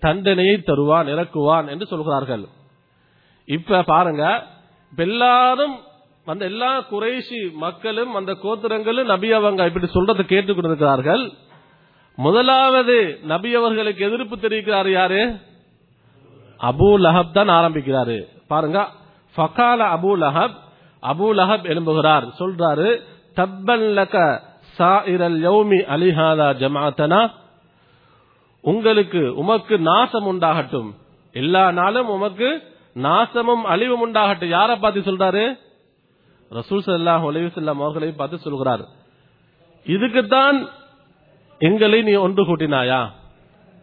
தண்டனையை 0.00 0.58
தருவான் 0.58 1.06
இறக்குவான் 1.06 1.68
என்று 1.68 1.86
சொல்கிறார்கள். 1.86 2.46
இப்ப 3.46 3.82
பாருங்க 3.82 4.42
எல்லாரும் 4.96 5.76
அந்த 6.26 6.44
எல்லா 6.44 6.80
குறைசி 6.80 7.50
மக்களும் 7.54 8.14
அந்த 8.14 8.32
கோத்திரங்களும் 8.32 9.04
நபி 9.04 9.32
அவங்க 9.32 9.66
இப்படி 9.66 9.86
சொல்றதை 9.94 10.24
கேட்டுக்கொண்டிருக்கிறார்கள் 10.24 11.32
முதலாவது 12.18 13.18
நபி 13.22 13.54
அவர்களுக்கு 13.54 14.04
எதிர்ப்பு 14.04 14.36
தெரிவிக்கிறார் 14.36 14.90
யாரு? 14.90 15.34
அபு 16.60 16.88
லஹப் 17.04 17.30
தான் 17.30 17.48
ஆரம்பிக்கிறாரு. 17.48 18.26
பாருங்க 18.46 18.78
ஃபகால 19.36 19.80
அபு 19.96 20.10
லஹப் 20.22 20.56
அபு 21.02 21.26
லஹப் 21.40 21.66
எழும்புகிறார். 21.72 22.26
சொல்றாரு 22.38 22.88
தப்பன் 23.36 23.86
லக 23.98 24.42
சாயிரல் 24.78 25.38
யௌமி 25.46 25.80
அலிஹாதா 25.94 26.48
ஜமாத்தனா 26.60 27.32
உங்களுக்கு 28.60 29.34
உமக்கு 29.36 29.78
நாசம் 29.78 30.26
உண்டாகட்டும். 30.26 30.90
எல்லா 31.32 31.72
நாளும் 31.72 32.08
உமக்கு 32.08 32.74
நாசமும் 32.96 33.62
அழிவும் 33.62 34.12
உண்டாகட்டும். 34.12 34.48
யாரை 34.48 34.76
பார்த்து 34.76 35.00
சொல்றாரு? 35.00 35.58
ரசூல் 36.50 36.82
சல்லாஹ் 36.86 37.24
அலையுசல்லாம் 37.28 37.82
அவர்களை 37.82 38.12
பார்த்து 38.12 38.38
சொல்கிறார். 38.38 38.84
இதுக்குத்தான் 39.86 40.68
எங்களை 41.58 42.02
நீ 42.02 42.12
ஒன்று 42.12 42.42
கூட்டினாயா? 42.44 43.10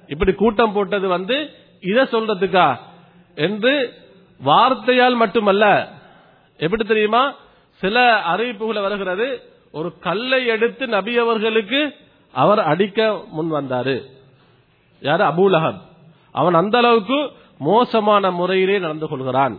இப்படி 0.08 0.34
கூட்டம் 0.34 0.72
போட்டது 0.72 1.08
வந்து 1.08 1.54
இதை 1.82 2.04
சொல்றதுக்கா? 2.04 2.78
என்று 3.36 3.94
வார்த்தையால் 4.46 5.16
மட்டுமல்ல 5.16 5.92
எப்படி 6.58 6.84
தெரியுமா? 6.84 7.34
சில 7.80 8.22
அறிவிப்புகளை 8.36 8.82
வருகிறது. 8.82 9.42
ஒரு 9.72 10.00
கல்லை 10.00 10.46
எடுத்து 10.46 10.88
நபி 10.88 11.18
அவர்களுக்கு 11.18 11.96
அவர் 12.32 12.60
அடிக்க 12.60 13.24
முன் 13.32 13.52
வந்தாரு. 13.52 14.06
யாரு? 15.00 15.24
அபூலஹப் 15.24 15.82
அவன் 16.32 16.54
அந்த 16.54 16.78
அளவுக்கு 16.78 17.32
மோசமான 17.68 18.24
முறையிலே 18.40 18.78
நடந்து 18.86 19.08
கொள்கிறான். 19.12 19.56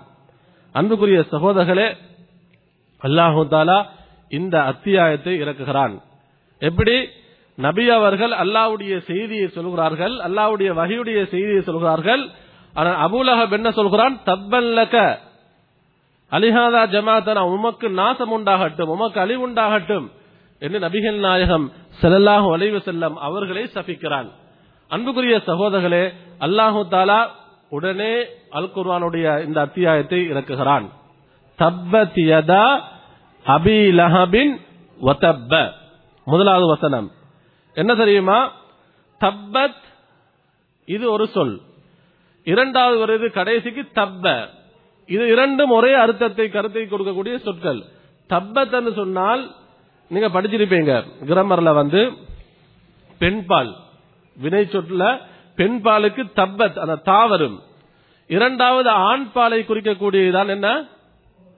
அன்புக்குரிய 0.74 1.20
சகோதரர்களே 1.32 1.88
அல்லாஹு 3.02 3.42
தாலா 3.54 3.78
இந்த 4.38 4.54
அத்தியாயத்தை 4.70 5.34
இறக்குகிறான். 5.42 5.94
எப்படி? 6.62 6.96
நபி 7.58 7.84
அவர்கள் 7.98 8.32
அல்லாவுடைய 8.42 8.94
செய்தியை 9.10 9.46
சொல்கிறார்கள் 9.56 10.14
அல்லாவுடைய 10.26 10.70
வகையுடைய 10.80 11.18
செய்தியை 11.34 11.60
சொல்கிறார்கள். 11.68 12.22
ஆனால் 12.74 12.98
அபூலஹப் 13.06 13.54
என்ன 13.58 13.68
சொல்கிறான்? 13.78 14.14
தப்பல்லக 14.30 14.94
அலிஹாதா 16.32 16.82
ஜமாத்தனா 16.94 17.42
உமக்கு 17.54 17.86
நாசம் 18.00 18.32
உண்டாகட்டும் 18.36 18.92
உமக்கு 18.94 19.18
அழிவு 19.24 19.42
உண்டாகட்டும் 19.48 20.06
என்று 20.62 20.78
நபிகள் 20.86 21.20
நாயகம் 21.26 21.66
ஸல்லல்லாஹு 22.00 22.48
அலைவு 22.56 22.78
செல்லம் 22.88 23.16
அவர்களை 23.26 23.64
சபிக்கிறான். 23.76 24.28
அன்புக்குரிய 24.90 25.36
சகோதரர்களே 25.50 26.04
அல்லாஹு 26.46 26.80
தாலா 26.94 27.20
உடனே 27.74 28.24
அல் 28.50 28.70
குர்வானுடைய 28.76 29.44
இந்த 29.44 29.60
அத்தியாயத்தை 29.60 30.30
இறக்குகிறான். 30.30 30.88
தப்பத்தியதா 31.58 32.80
அபி 33.46 33.76
லஹபின் 34.00 34.60
வதப்ப. 35.02 35.70
முதலாவது 36.24 36.66
வசனம். 36.66 37.10
என்ன 37.74 37.94
தெரியுமா? 37.94 38.52
தப்பத் 39.20 39.82
இது 40.84 41.12
ஒரு 41.12 41.26
சொல். 41.26 41.60
இரண்டாவது 42.44 43.06
வருது 43.06 43.32
கடைசிக்கு 43.32 43.86
தப்ப. 43.92 44.48
இது 45.06 45.28
இரண்டும் 45.28 45.70
ஒரே 45.70 45.92
அர்த்தத்தை 45.92 46.48
கருத்தை 46.48 46.82
கொடுக்கக்கூடிய 46.82 47.38
சொற்கள். 47.38 47.82
தப்பத் 48.28 48.72
என்று 48.72 48.92
சொன்னால் 48.92 49.54
நீங்க 50.08 50.28
படிச்சிருப்பீங்க. 50.28 51.04
கிராமர்ல 51.26 51.74
வந்து 51.74 52.12
பெண்பால் 53.18 53.74
வினை 54.36 54.64
சொற்ல 54.64 55.18
பெண்பாலுக்கு 55.56 56.22
தப்பத் 56.36 56.78
அந்த 56.78 56.96
தாவரும். 57.04 57.56
இரண்டாவது 58.30 58.88
ஆண் 58.88 59.32
பாலை 59.32 59.62
குறிக்கக்கூடியதான் 59.62 60.48
என்ன? 60.48 60.68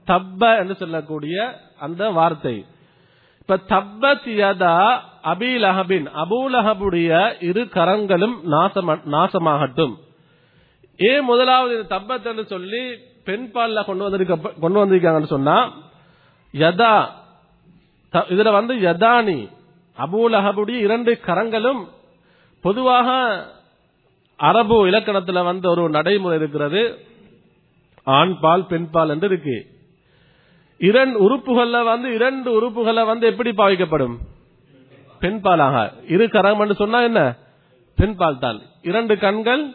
தப்ப 0.04 0.56
என்று 0.56 0.74
சொல்லக்கூடிய 0.74 1.36
அந்த 1.78 2.10
வார்த்தை. 2.10 2.64
இப்ப 3.40 3.56
தப்பத் 3.68 4.28
யதா 4.34 4.74
அபிலஹபின் 5.24 6.06
அபூலஹபுடைய 6.16 7.10
இரு 7.40 7.68
கரங்களும் 7.68 8.36
நாசமாகட்டும். 9.12 9.94
ஏன் 10.98 11.24
முதலாவது 11.24 11.86
தப்பத் 11.88 12.24
என்று 12.24 12.46
சொல்லி 12.46 12.82
பெண் 13.24 13.50
பால்ல 13.54 13.84
கொண்டு 13.84 14.02
வந்திருக்க 14.02 14.50
கொண்டு 14.60 14.86
வந்திருக்காங்கன்னு 14.86 15.26
சொன்னா 15.26 15.72
யதா 16.54 16.92
த- 18.12 18.26
இதுல 18.28 18.52
வந்து 18.52 18.74
யதானி 18.76 19.38
அபூலஹபுடைய 19.98 20.78
இரண்டு 20.78 21.20
கரங்களும் 21.20 21.88
பொதுவாக 22.64 23.08
அரபு 24.36 24.86
இலக்கணத்துல 24.86 25.44
வந்து 25.44 25.70
ஒரு 25.70 25.88
நடைமுறை 25.88 26.38
இருக்கிறது. 26.38 27.06
ஆண் 28.04 28.38
பால் 28.40 28.66
பெண் 28.66 28.90
பால் 28.90 29.08
என்று 29.08 29.26
இருக்கு. 29.26 29.66
இரண்டு 30.78 31.30
உறுப்புகள்ல 31.30 31.84
வந்து 31.84 32.14
இரண்டு 32.14 32.52
உறுப்புகளை 32.52 33.06
வந்து 33.06 33.26
எப்படி 33.26 33.50
பாவிக்கப்படும்? 33.50 34.16
பெண் 35.18 35.40
பாலாக. 35.42 35.92
இரு 36.08 36.28
கரம் 36.28 36.74
சொன்னா 36.74 37.00
என்ன? 37.00 37.36
பெண் 37.96 38.16
பால் 38.16 38.38
தான். 38.38 38.60
இரண்டு 38.82 39.18
கண்கள் 39.18 39.74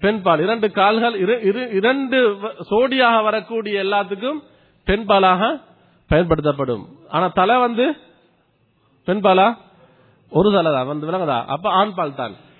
பெண் 0.00 0.22
பால். 0.22 0.40
இரண்டு 0.40 0.70
கால்கள் 0.70 1.20
இரு- 1.20 1.46
இரு- 1.46 1.72
இரண்டு 1.72 2.38
சோடியாக 2.70 3.22
வரக்கூடிய 3.22 3.84
எல்லாத்துக்கும் 3.84 4.42
பெண் 4.84 5.04
பாலாக 5.08 5.60
பயன்படுத்தப்படும். 6.08 6.88
ஆனா 7.08 7.28
தலை 7.28 7.56
வந்து 7.56 7.96
பெண் 9.04 9.20
பாலா? 9.22 9.56
ஒரு 10.30 10.52
தலை 10.52 10.72
தான். 10.72 10.86
வந்து 10.86 11.06
விளங்குதா? 11.06 11.44
அப்ப 11.44 11.70
ஆண் 11.70 11.94
பால் 11.94 12.14
தான். 12.14 12.50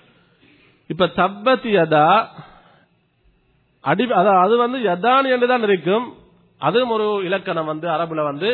இப்ப 0.93 1.05
தப்பத் 1.19 1.67
யதா 1.77 2.07
அடி 3.83 4.03
அதான் 4.19 4.43
அது 4.45 4.53
வந்து 4.63 4.77
யதானி 4.89 5.29
என்று 5.35 5.47
தான் 5.51 5.65
இருக்கும். 5.67 6.05
அதுவும் 6.61 6.93
ஒரு 6.95 7.07
இலக்கணம் 7.27 7.69
வந்து 7.71 7.87
அரபுல 7.95 8.23
வந்து 8.29 8.49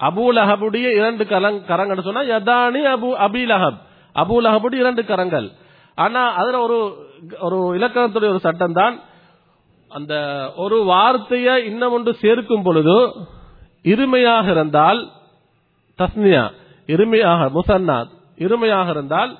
அபூலஹபுடைய 0.00 0.86
இரண்டு 0.98 1.24
கரங் 1.32 1.58
கரங்கன்னு 1.70 2.06
சொன்னா 2.06 2.24
யதானி 2.32 2.80
அபு 2.94 3.10
அபிலஹப் 3.26 3.78
அபூலஹபுடைய 4.16 4.82
இரண்டு 4.84 5.02
கரங்கள். 5.10 5.46
ஆனா 5.98 6.22
அதுல 6.40 6.60
ஒரு 6.66 6.78
ஒரு 7.46 7.58
இலக்கணத்துடைய 7.78 8.32
ஒரு 8.34 8.42
சட்டம் 8.46 8.76
தான் 8.80 8.94
அந்த 9.90 10.14
ஒரு 10.64 10.76
வார்த்தையை 10.92 11.54
இன்னும் 11.70 11.94
ஒன்று 11.96 12.12
சேர்க்கும் 12.24 12.64
பொழுது 12.66 12.96
இருமையாக 13.92 14.46
இருந்தால் 14.54 15.00
தஸ்னியா 15.98 16.44
இருமையாக 16.88 17.48
முசன்னா 17.56 17.98
இருமையாக 18.44 18.88
இருந்தால் 18.94 19.32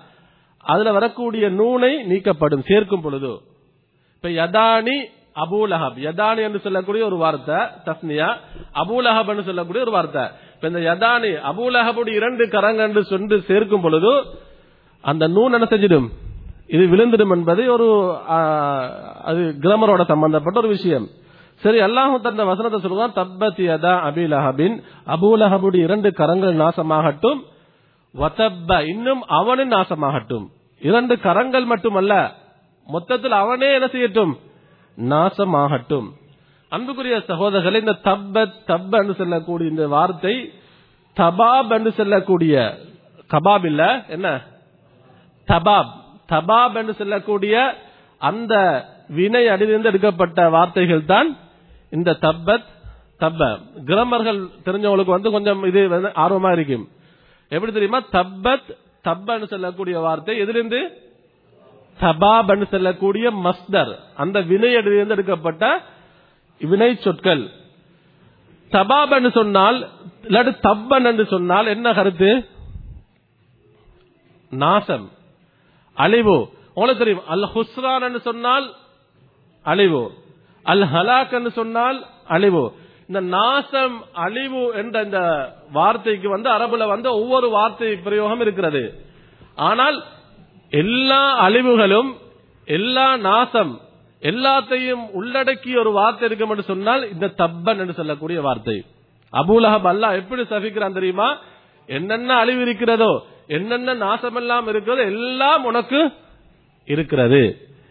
அதுல 0.64 0.92
வரக்கூடிய 0.92 1.44
நூனை 1.50 1.92
நீக்கப்படும் 2.10 2.66
சேர்க்கும் 2.70 3.00
பொழுது. 3.00 3.32
இப்ப 4.16 4.28
யதானி 4.28 4.96
அபூலஹப் 5.44 5.98
யதானி 6.06 6.42
என்று 6.46 6.58
சொல்லக்கூடிய 6.58 7.04
ஒரு 7.04 7.16
வார்த்தை 7.16 7.58
தஸ்னியா. 7.88 8.28
அபூலஹப் 8.82 9.30
என்று 9.32 9.42
சொல்லக்கூடிய 9.42 9.84
ஒரு 9.84 9.94
வார்த்தை. 9.96 10.24
இப்ப 10.54 10.68
இந்த 10.68 10.82
யதானி 10.90 11.30
அபூலஹபுடைய 11.50 12.14
இரண்டு 12.20 12.44
கரங்கன்று 12.46 13.00
சொன்று 13.00 13.38
சேர்க்கும் 13.48 13.80
பொழுது 13.80 14.12
அந்த 15.00 15.24
நூன் 15.28 15.56
என்ன 15.56 15.66
செஞ்சிடும்? 15.70 16.08
இது 16.66 16.84
விழுந்துடும் 16.92 17.34
என்பது 17.36 17.62
ஒரு 17.72 17.88
அது 19.30 19.42
கிராமரோட 19.62 20.02
சம்பந்தப்பட்ட 20.06 20.58
ஒரு 20.58 20.68
விஷயம். 20.68 21.06
சரி 21.62 21.80
அல்லாஹு 21.80 22.14
தந்த 22.20 22.44
வசனத்தை 22.44 22.78
சொல்லுவான் 22.80 23.16
தப்பத் 23.18 23.60
யதா 23.70 23.92
அபிலஹபின் 24.08 24.76
அபூலஹபுடைய 25.14 25.82
இரண்டு 25.88 26.12
கரங்கள் 26.12 26.56
நாசமாகட்டும். 26.56 27.40
வதப்ப 28.14 28.70
இன்னும் 28.86 29.22
அவனின் 29.38 29.72
நாசமாகட்டும். 29.72 30.46
இரண்டு 30.78 31.20
கரங்கள் 31.20 31.64
மட்டுமல்ல 31.64 32.34
மொத்தத்தில் 32.86 33.32
அவனே 33.32 33.74
என்ன 33.74 33.86
செய்யட்டும்? 33.86 34.32
நாசமாகட்டும். 34.96 36.08
அன்புக்குரிய 36.68 37.16
சகோதரர்களை 37.16 37.78
இந்த 37.78 37.92
தப்பத் 37.92 38.64
தப்ப 38.66 38.98
என்று 38.98 39.14
சொல்லக்கூடிய 39.14 39.70
இந்த 39.70 39.88
வார்த்தை 39.88 40.52
தபாப் 41.16 41.70
என்று 41.70 41.92
சொல்லக்கூடிய 41.92 42.78
கபாப் 43.30 43.64
இல்ல 43.64 44.04
என்ன? 44.08 44.42
தபாப். 45.48 45.90
தபாப் 46.28 46.74
என்று 46.74 46.94
சொல்லக்கூடிய 46.94 47.74
அந்த 48.18 48.84
வினை 49.08 49.48
அடிலிருந்து 49.48 49.88
எடுக்கப்பட்ட 49.88 50.48
வார்த்தைகள் 50.48 51.04
தான் 51.04 51.36
இந்த 51.90 52.16
தப்பத் 52.20 52.64
தப்ப. 53.18 53.58
கிராமர்கள் 53.84 54.48
தெரிஞ்சவங்களுக்கு 54.64 55.04
வந்து 55.04 55.30
கொஞ்சம் 55.30 55.64
இது 55.64 55.88
வந்து 55.88 56.08
ஆர்வமா 56.08 56.52
இருக்கும். 56.52 56.88
எப்படி 57.48 57.72
தெரியுமா? 57.72 58.02
தப்பத் 58.12 58.76
தப்பன்னு 59.04 59.46
சொல்லக்கூடிய 59.46 59.98
வார்த்தை 59.98 60.38
எதிலிருந்து? 60.38 61.02
தபாபன்னு 62.00 62.68
சொல்லக்கூடிய 62.68 63.30
மஸ்தர். 63.30 63.96
அந்த 64.14 64.40
வினையிலிருந்து 64.40 65.08
எடுக்கப்பட்ட 65.08 65.82
வினை 66.60 66.96
சொற்கள். 66.96 67.48
தபாபன்னு 68.70 69.30
சொன்னால் 69.30 69.88
இல்லாட்டி 70.22 70.56
தப்பன் 70.62 71.04
என்று 71.04 71.26
சொன்னால் 71.26 71.66
என்ன 71.66 71.92
கருத்து? 71.92 72.48
நாசம். 74.50 75.10
அழிவு. 75.94 76.48
உங்களுக்கு 76.74 77.04
தெரியும். 77.04 77.26
அல் 77.26 77.48
ஹுஸ்ரான் 77.54 78.20
சொன்னால் 78.20 78.74
அழிவு. 79.62 80.14
அல் 80.62 80.82
ஹலாக் 80.82 81.32
என்று 81.32 81.50
சொன்னால் 81.50 82.06
அழிவு. 82.26 82.72
இந்த 83.08 83.20
நாசம் 83.36 83.96
அழிவு 84.24 84.62
என்ற 84.74 85.02
இந்த 85.02 85.20
வார்த்தைக்கு 85.72 86.28
வந்து 86.28 86.48
அரபுல 86.50 86.86
வந்து 86.86 87.08
ஒவ்வொரு 87.20 87.48
வார்த்தை 87.50 87.90
பிரயோகம் 87.96 88.40
இருக்கிறது. 88.40 88.82
ஆனால் 89.68 89.96
எல்லா 90.70 91.22
அழிவுகளும் 91.46 92.10
எல்லா 92.68 93.08
நாசம் 93.16 93.72
எல்லாத்தையும் 94.22 95.04
உள்ளடக்கிய 95.12 95.78
ஒரு 95.78 95.90
வார்த்தை 95.92 96.24
இருக்கும் 96.28 96.50
என்று 96.50 96.62
சொன்னால் 96.62 97.02
இந்த 97.12 97.26
தப்பன் 97.42 97.80
என்று 97.82 97.94
சொல்லக்கூடிய 97.94 98.40
வார்த்தை. 98.40 98.76
அபுலஹப் 99.32 99.88
அல்லாஹ் 99.92 100.18
எப்படி 100.20 100.42
சபிக்கிறான் 100.42 100.96
தெரியுமா? 100.98 101.28
என்னென்ன 101.88 102.30
அழிவு 102.34 102.60
இருக்கிறதோ 102.60 103.12
என்னென்ன 103.48 103.94
நாசமெல்லாம் 103.94 104.68
இருக்கிறதோ 104.68 105.02
எல்லாம் 105.14 105.64
உனக்கு 105.64 106.00
இருக்கிறது. 106.88 107.42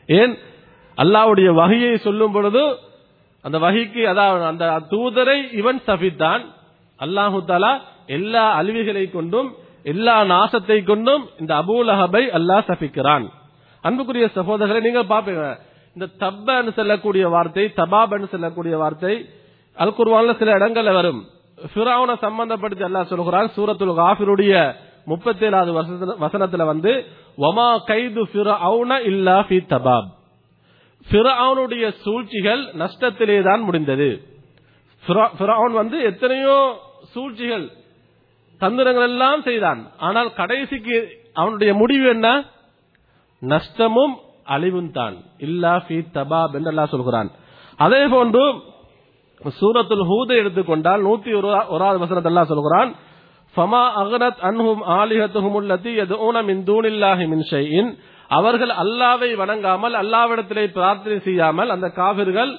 ஏன்? 0.09 0.33
அல்லாஹ்வுடைய 0.97 1.49
வகையை 1.53 1.93
சொல்லும் 1.97 2.31
பொழுது 2.31 2.63
அந்த 3.45 3.57
வகைக்கு 3.65 4.01
அதாவது 4.11 4.45
அந்த 4.51 4.65
தூதரை 4.93 5.37
இவன் 5.59 5.79
சபித்தான். 5.87 6.43
அல்லாஹு 6.99 7.39
தாலா 7.51 7.71
எல்லா 8.17 8.43
அழிவுகளை 8.59 9.05
கொண்டும் 9.17 9.49
எல்லா 9.91 10.15
நாசத்தை 10.33 10.77
கொண்டும் 10.89 11.23
இந்த 11.41 11.51
அபூலஹபை 11.61 12.23
அல்லாஹ் 12.37 12.67
சபிக்கிறான். 12.71 13.25
அன்புக்குரிய 13.83 14.27
சகோதரர்களை 14.37 14.81
நீங்கள் 14.87 15.11
பார்ப்பீங்க. 15.13 15.45
இந்த 15.95 16.05
தப்பன்னு 16.23 16.71
சொல்லக்கூடிய 16.79 17.23
வார்த்தை 17.35 17.65
தபாப்னு 17.79 18.27
சொல்லக்கூடிய 18.35 18.75
வார்த்தை 18.83 19.13
அல் 19.83 19.95
குர்வான்ல 19.97 20.33
சில 20.39 20.49
இடங்கள்ல 20.59 20.91
வரும். 20.99 21.21
ஃபிரௌனை 21.73 22.15
சம்பந்தப்படுத்தி 22.25 22.83
அல்லாஹ் 22.87 23.11
சொல்கிறான் 23.11 23.53
சூரத்துல் 23.55 23.99
காஃபிருடைய 24.01 24.53
முப்பத்தேழாவது 25.11 25.71
ஏழாவது 25.71 26.13
வசனத்துல 26.25 26.65
வந்து 26.71 26.91
வமா 27.43 27.69
கைது 27.89 28.21
ஃபிரௌன 28.31 28.91
இல்லா 29.11 29.37
ஃபி 29.47 29.57
தபாப். 29.73 30.07
ஃபிரௌனுடைய 31.11 31.93
சூழ்ச்சிகள் 32.01 32.65
நஷ்டத்திலே 32.65 33.43
தான் 33.43 33.61
முடிந்தது. 33.61 34.27
ஃபிரா- 35.07 35.71
வந்து 35.71 36.01
எத்தனையோ 36.01 36.77
சூழ்ச்சிகள் 37.03 37.69
தந்திரங்கள் 38.59 39.03
எல்லாம் 39.03 39.41
செய்தான். 39.41 39.91
ஆனால் 39.97 40.33
கடைசிக்கு 40.33 41.17
அவனுடைய 41.33 41.73
முடிவு 41.73 42.09
என்ன? 42.09 42.43
நஷ்டமும் 43.39 44.17
அழிவும் 44.43 44.91
தான். 44.91 45.17
இல்லா 45.37 45.83
ஃபி 45.87 46.03
தபாப் 46.13 46.53
என்று 46.53 46.87
சொல்கிறான். 46.87 47.31
அதே 47.77 48.07
போன்று 48.07 48.53
சூரத்துல் 49.61 50.05
ஹூதை 50.09 50.35
எடுத்துக்கொண்டால் 50.35 51.05
நூத்தி 51.05 51.35
ஒரு 51.35 51.47
வசனத்தெல்லாம் 51.47 51.99
வசனத்தை 51.99 52.43
சொல்கிறான் 52.43 52.95
ஃபமா 53.55 53.91
அகனத் 54.01 54.39
அன்ஹும் 54.41 54.83
ஆலிஹத்துஹும் 54.87 55.53
உள்ளதி 55.53 55.89
யதுஊன 55.99 56.43
மின் 56.43 56.63
தூனில்லாஹி 56.63 57.27
மின் 57.27 57.43
ஷைஇன் 57.51 57.97
அவர்கள் 58.37 58.73
அல்லாவை 58.83 59.29
வணங்காமல் 59.35 59.95
அல்லாவிடத்திலே 60.01 60.65
பிரார்த்தனை 60.67 61.19
செய்யாமல் 61.19 61.69
அந்த 61.69 61.89
காவிர்கள் 61.89 62.53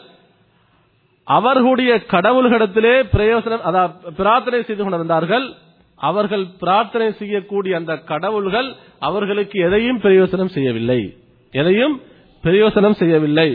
அவர்களுடைய 1.24 1.94
கடவுள்களிடத்திலே 1.94 2.94
பிரயோசனம் 3.12 3.60
அதாவது 3.60 4.12
பிரார்த்தனை 4.12 4.62
செய்து 4.62 4.82
கொண்டிருந்தார்கள். 4.82 5.46
அவர்கள் 5.94 6.44
பிரார்த்தனை 6.58 7.12
செய்யக்கூடிய 7.12 7.76
அந்த 7.76 7.96
கடவுள்கள் 7.96 8.72
அவர்களுக்கு 8.98 9.60
எதையும் 9.60 10.00
பிரயோசனம் 10.00 10.54
செய்யவில்லை. 10.56 11.16
எதையும் 11.50 12.00
பிரயோசனம் 12.42 12.98
செய்யவில்லை. 13.02 13.50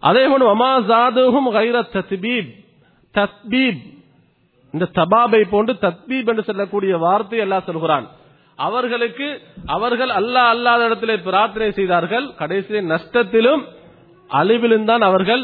அதே 0.00 0.26
போன்று 0.26 0.46
ஒமா 0.54 0.70
கைர 1.52 1.76
தத்பீப். 1.92 2.50
தத்பீப். 3.14 3.82
இந்த 4.72 4.84
தபாபை 4.92 5.44
போன்று 5.44 5.72
தத்பீப் 5.72 6.26
என்று 6.26 6.42
சொல்லக்கூடிய 6.42 6.96
வார்த்தை 6.96 7.38
எல்லாம் 7.38 7.66
சொல்கிறான். 7.66 8.06
அவர்களுக்கு 8.66 9.26
அவர்கள் 9.74 10.12
அல்லாஹ் 10.20 10.50
அல்லாத 10.54 10.86
இடத்திலே 10.88 11.16
பிரார்த்தனை 11.28 11.70
செய்தார்கள் 11.78 12.26
கடைசியிலே 12.40 12.80
நஷ்டத்திலும் 12.92 13.62
அழிவிலும் 14.30 14.88
தான் 14.90 15.04
அவர்கள் 15.08 15.42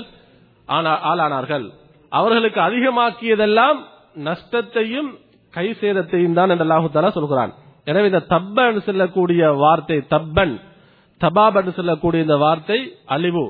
ஆளானார்கள். 1.10 1.66
அவர்களுக்கு 2.12 2.60
அதிகமாக்கியதெல்லாம் 2.68 3.78
நஷ்டத்தையும் 4.28 5.10
கை 5.54 5.66
சேதத்தையும் 5.80 6.36
தான் 6.38 6.50
என்று 6.52 6.64
அல்லாஹு 6.66 7.12
சொல்கிறான். 7.18 7.52
எனவே 7.90 8.06
இந்த 8.10 8.22
தப்ப 8.34 8.56
என்று 8.68 8.82
சொல்லக்கூடிய 8.88 9.42
வார்த்தை 9.64 9.98
தப்பன் 10.14 10.54
தபாப் 11.20 11.56
என்று 11.60 11.72
சொல்லக்கூடிய 11.78 12.20
இந்த 12.26 12.36
வார்த்தை 12.44 12.78
அழிவு. 13.14 13.44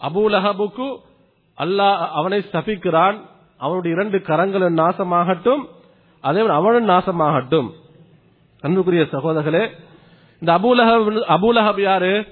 அபூலஹபுக்கு 0.00 0.88
அல்லாஹ் 1.58 1.96
அவனை 2.18 2.40
சபிக்கிறான். 2.54 3.16
அவனுடைய 3.64 3.92
இரண்டு 3.96 4.18
கரங்களும் 4.28 4.78
நாசமாகட்டும் 4.82 5.62
அதே 6.24 6.42
அவனும் 6.60 6.90
நாசமாகட்டும். 6.92 7.68
அன்புக்குரிய 8.62 9.02
சகோதரர்களே 9.02 9.70
இந்த 10.40 10.58
அபூலஹப் 10.58 11.06
அபூலஹப் 11.36 11.80
யாரு? 11.80 12.24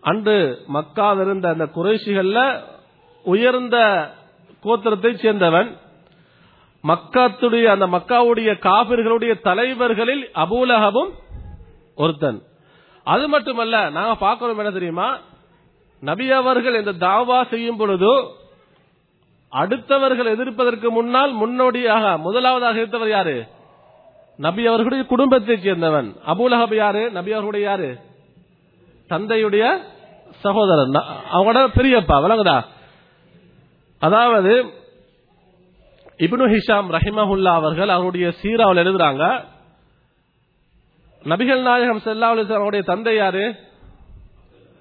அன்று 0.00 0.64
மக்காவில் 0.74 1.20
இருந்த 1.20 1.48
அந்த 1.48 1.64
குறைசிகள்ல 1.64 2.60
உயர்ந்த 3.24 3.76
கோத்திரத்தை 4.64 5.12
சேர்ந்தவன். 5.24 5.68
மக்காத்துடைய 6.84 7.64
அந்த 7.64 7.86
மக்காவுடைய 7.86 8.50
காபிர்களுடைய 8.66 9.40
தலைவர்களில் 9.40 10.30
அபூலகமும் 10.34 11.10
ஒருத்தன். 11.96 12.42
அது 13.04 13.28
மட்டுமல்ல 13.28 13.90
நாங்க 13.90 14.14
பார்க்கிறோம் 14.14 14.58
என்ன 14.58 14.70
தெரியுமா? 14.70 15.18
நபி 16.00 16.30
அவர்கள் 16.30 16.84
இந்த 16.84 17.06
தாவா 17.06 17.48
செய்யும் 17.48 17.76
பொழுது 17.76 18.12
அடுத்தவர்கள் 19.52 20.32
எதிர்ப்பதற்கு 20.34 20.90
முன்னால் 20.90 21.32
முன்னோடியாக 21.32 22.18
முதலாவதாக 22.18 22.76
இருந்தவர் 22.76 23.08
யாரு? 23.08 23.36
நபி 24.38 24.66
அவர்களுடைய 24.66 25.04
குடும்பத்தைச் 25.04 25.68
சேர்ந்தவன். 25.68 26.16
அபுலஹப் 26.26 26.74
யாரு? 26.74 27.10
நபி 27.10 27.30
அவர்களுடைய 27.30 27.66
யாரு? 27.66 27.98
தந்தையுடைய 29.08 29.78
சகோதரன். 30.40 30.92
அவங்களோட 31.32 31.66
பெரியப்பா. 31.76 32.16
விளங்குதா? 32.24 32.64
அதாவது 33.98 34.62
இப்னு 36.18 36.56
ஹிஷாம் 36.56 36.90
ரஹிமஹுல்லா 36.90 37.52
அவர்கள் 37.52 37.88
அவருடைய 37.88 38.32
சீராவில் 38.42 38.82
எழுதுறாங்க 38.84 39.44
நபிகள் 41.24 41.62
நாயகம் 41.62 42.00
செல்லா 42.00 42.28
அவருடைய 42.28 42.82
தந்தை 42.84 43.16
யாரு? 43.16 43.54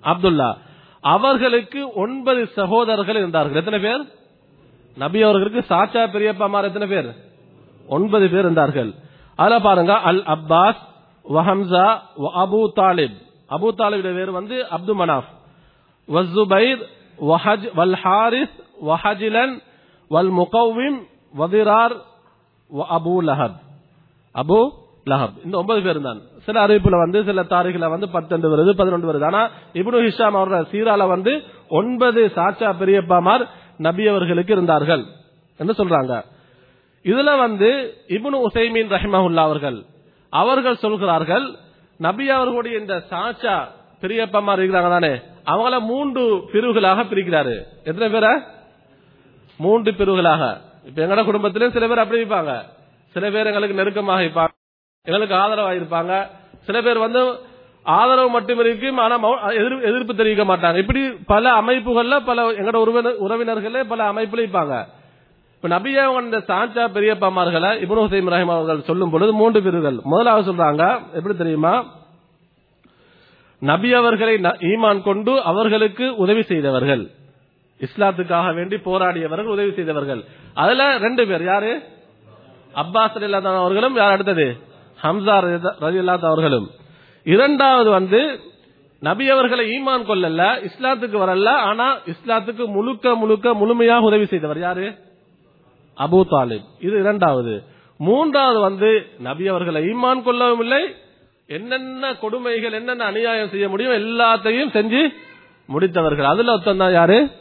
அப்துல்லா. 0.03 0.57
அவர்களுக்கு 1.01 1.93
ஒன்பது 1.93 2.47
சகோதரர்கள் 2.47 3.15
இருந்தார்கள். 3.15 3.63
எத்தனை 3.63 3.79
பேர்? 3.79 4.07
நபி 4.97 5.21
அவர்களுக்கு 5.21 5.75
சாச்சா 5.75 5.97
பெரியப்பா 5.97 6.15
பெரியப்பாமார் 6.15 6.63
எத்தனை 6.63 6.87
பேர்? 6.87 7.11
ஒன்பது 7.87 8.29
பேர் 8.29 8.39
இருந்தார்கள். 8.39 8.93
அதில் 9.37 9.61
பாருங்க 9.61 9.93
அல் 9.93 10.23
அப்பாஸ் 10.35 10.81
வஹம்சா 11.25 11.87
வ 12.23 12.27
அபு 12.43 12.61
தாலிப். 12.75 13.17
அபு 13.49 13.67
தாலிபுடைய 13.77 14.13
பேர் 14.15 14.31
வந்து 14.31 14.65
அப்து 14.75 14.93
மனாஃப். 15.01 15.29
வசுபைர் 16.07 16.81
வஹஜ் 17.19 17.67
வல் 17.75 17.95
ஹாரிஸ் 17.95 18.55
வஹஜிலன் 18.87 19.55
வல் 20.11 20.31
முகவிம் 20.31 20.99
வதிரார் 21.37 21.95
வ 22.71 22.85
அபு 22.97 23.15
லஹப். 23.29 23.57
அபு 24.35 24.59
லஹப். 25.05 25.35
இந்த 25.45 25.57
ஒன்பது 25.57 25.81
பேர் 25.81 26.01
தான். 26.01 26.21
சில 26.45 26.67
அறிவிப்புல 26.67 26.97
வந்து 26.97 27.23
சில 27.23 27.43
தாரிகளை 27.43 27.89
வந்து 27.89 28.07
பத்தெண்டு 28.13 28.47
வருது 28.53 28.71
பதினொன்று 28.73 29.13
வருது. 29.13 29.25
ஆனா 29.25 29.49
இப்னு 29.73 30.03
ஹிஷாம் 30.05 30.37
அவரோட 30.37 30.59
சீரால 30.71 31.07
வந்து 31.07 31.43
ஒன்பது 31.69 32.31
சாச்சா 32.35 32.69
பெரியப்பாமார் 32.81 33.43
நபி 33.77 34.07
அவர்களுக்கு 34.07 34.53
இருந்தார்கள். 34.53 35.05
என்று 35.57 35.73
சொல்றாங்க? 35.73 36.13
இதுல 37.07 37.37
வந்து 37.37 37.93
இபுனு 38.07 38.41
உசைமீன் 38.51 38.89
ரஹிமஹுல்லா 38.89 39.45
அவர்கள் 39.49 39.83
அவர்கள் 40.29 40.75
சொல்கிறார்கள் 40.75 41.55
நபி 41.97 42.29
அவர்களுடைய 42.29 42.77
இந்த 42.77 43.03
சாச்சா 43.09 43.55
பெரியப்பமார் 44.01 44.59
இருக்கிறாங்க 44.59 44.89
தானே 44.89 45.13
அவங்கள 45.45 45.79
மூன்று 45.79 46.43
பிரிவுகளாக 46.51 47.03
பிரிக்கிறாரு. 47.03 47.55
எத்தனை 47.83 48.09
பேரை? 48.09 48.41
மூன்று 49.57 49.91
பிரிவுகளாக. 49.91 50.57
இப்ப 50.85 51.05
எங்கட 51.05 51.25
குடும்பத்திலும் 51.25 51.71
சில 51.71 51.87
பேர் 51.87 51.99
அப்படி 51.99 52.21
இருப்பாங்க. 52.21 52.61
சில 53.11 53.29
பேர் 53.29 53.45
எங்களுக்கு 53.45 53.75
நெருக்கமாக 53.75 54.21
இருப்பாங்க 54.21 54.47
எங்களுக்கு 55.03 55.35
ஆதரவாக 55.35 55.75
இருப்பாங்க 55.75 56.27
சில 56.63 56.81
பேர் 56.81 56.97
வந்து 56.97 57.39
ஆதரவு 57.83 58.29
மட்டும் 58.29 58.59
இருக்கும் 58.59 58.97
ஆனா 58.97 59.23
மௌ- 59.23 59.45
எதிர்- 59.45 59.81
எதிர்ப்பு 59.81 60.15
தெரிவிக்க 60.15 60.57
மாட்டாங்க. 60.57 60.77
இப்படி 60.77 61.11
பல 61.11 61.61
அமைப்புகள்ல 61.61 62.25
பல 62.25 62.51
எங்கட 62.51 62.75
உறவினர் 62.75 63.21
உறவினர்களே 63.21 63.83
பல 63.83 64.11
அமைப்புல 64.11 64.45
இருப்பாங்க. 64.45 64.85
இப்ப 65.61 65.79
நபியா 65.79 66.21
இந்த 66.21 66.37
சாஞ்சா 66.37 66.87
பெரியப்பாமார்களை 66.87 67.69
இப்னு 67.77 68.01
ஹுசைம் 68.01 68.29
ரஹிம் 68.29 68.51
அவர்கள் 68.51 68.81
சொல்லும் 68.81 69.09
பொழுது 69.09 69.33
மூன்று 69.33 69.63
பிரிவுகள் 69.63 69.99
முதலாவது 70.03 70.53
சொல்றாங்க 70.53 71.13
எப்படி 71.13 71.35
தெரியுமா? 71.35 71.85
நபி 73.59 73.93
அவர்களை 73.93 74.35
ந- 74.35 74.59
ஈமான் 74.59 75.01
கொண்டு 75.01 75.41
அவர்களுக்கு 75.43 76.15
உதவி 76.15 76.43
செய்தவர்கள். 76.43 77.09
இஸ்லாத்துக்காக 77.79 78.55
வேண்டி 78.55 78.75
போராடியவர்கள் 78.75 79.45
உதவி 79.45 79.73
செய்தவர்கள். 79.73 80.23
அதுல 80.53 80.97
ரெண்டு 80.97 81.27
பேர் 81.27 81.43
யாரு? 81.43 81.81
அப்பாஸ் 82.75 83.17
ரலியல்லாஹு 83.19 83.57
அவர்களும் 83.57 83.95
யார் 83.95 84.11
அடுத்தது? 84.11 84.57
ஹம்சா 85.03 85.61
ரலியல்லாஹு 85.81 86.25
அவர்களும். 86.25 86.69
இரண்டாவது 87.23 87.89
வந்து 87.89 88.39
நபி 88.99 89.29
அவர்களை 89.29 89.69
ஈமான் 89.69 90.05
கொள்ளல 90.05 90.65
இஸ்லாத்துக்கு 90.65 91.17
வரல 91.17 91.49
ஆனா 91.49 91.97
இஸ்லாத்துக்கு 91.97 92.65
முழுக்க 92.65 93.15
முழுக்க 93.15 93.53
முழுமையாக 93.53 94.05
உதவி 94.05 94.25
செய்தவர் 94.25 94.59
யாரு? 94.59 95.05
அபு 95.99 96.23
தாலிப். 96.31 96.63
இது 96.79 96.99
இரண்டாவது. 96.99 97.63
மூன்றாவது 97.97 98.59
வந்து 98.59 99.05
நபி 99.19 99.47
அவர்களை 99.47 99.83
ஈமான் 99.83 100.23
கொள்ளவும் 100.23 100.59
இல்லை. 100.59 100.93
என்னென்ன 101.47 102.15
கொடுமைகள் 102.15 102.71
என்னென்ன 102.71 103.03
அநியாயம் 103.03 103.49
செய்ய 103.49 103.69
முடியும் 103.69 103.93
எல்லாத்தையும் 103.93 104.73
செஞ்சு 104.73 105.07
முடித்தவர்கள். 105.77 106.23
அதுல 106.23 106.51
ஒருத்தன் 106.51 106.77
தான் 106.77 106.91
யாரு? 106.91 107.31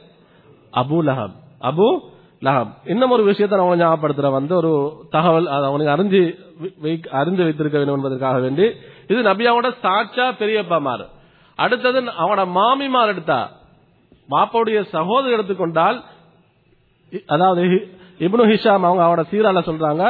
அபு 0.72 1.02
லஹப். 1.06 1.32
அபு 1.60 1.98
லஹப். 2.40 2.72
இன்னும் 2.84 3.10
ஒரு 3.10 3.22
விஷயத்தை 3.22 3.66
நான் 3.66 3.80
ஞாபகப்படுத்துற 3.80 4.30
வந்து 4.30 4.56
ஒரு 4.56 4.92
தகவல் 5.10 5.46
அதை 5.46 5.64
அவனுக்கு 5.64 5.94
அறிஞ்சு 5.94 6.38
வை- 6.82 7.06
அறிந்து 7.06 7.42
வைத்திருக்க 7.42 7.78
வேண்டும் 7.78 7.96
என்பதற்காக 7.96 8.38
வேண்டி 8.38 8.62
இது 9.08 9.22
நபியாவோட 9.22 9.64
சாட்சா 9.64 10.32
பெரியப்பாமார். 10.32 11.06
அடுத்தது 11.56 12.00
அவனோட 12.00 12.48
மாமிமார் 12.48 13.06
எடுத்தா. 13.06 13.50
பாப்பாவுடைய 14.30 14.82
சகோதரர் 14.82 15.32
எடுத்துக்கொண்டால் 15.32 16.02
அதாவது 17.26 17.95
இப்னு 18.20 18.44
ஹிஷாம் 18.52 18.84
அவங்க 18.86 19.02
அவனோட 19.06 19.24
சீரால 19.32 19.60
சொல்றாங்க 19.68 20.04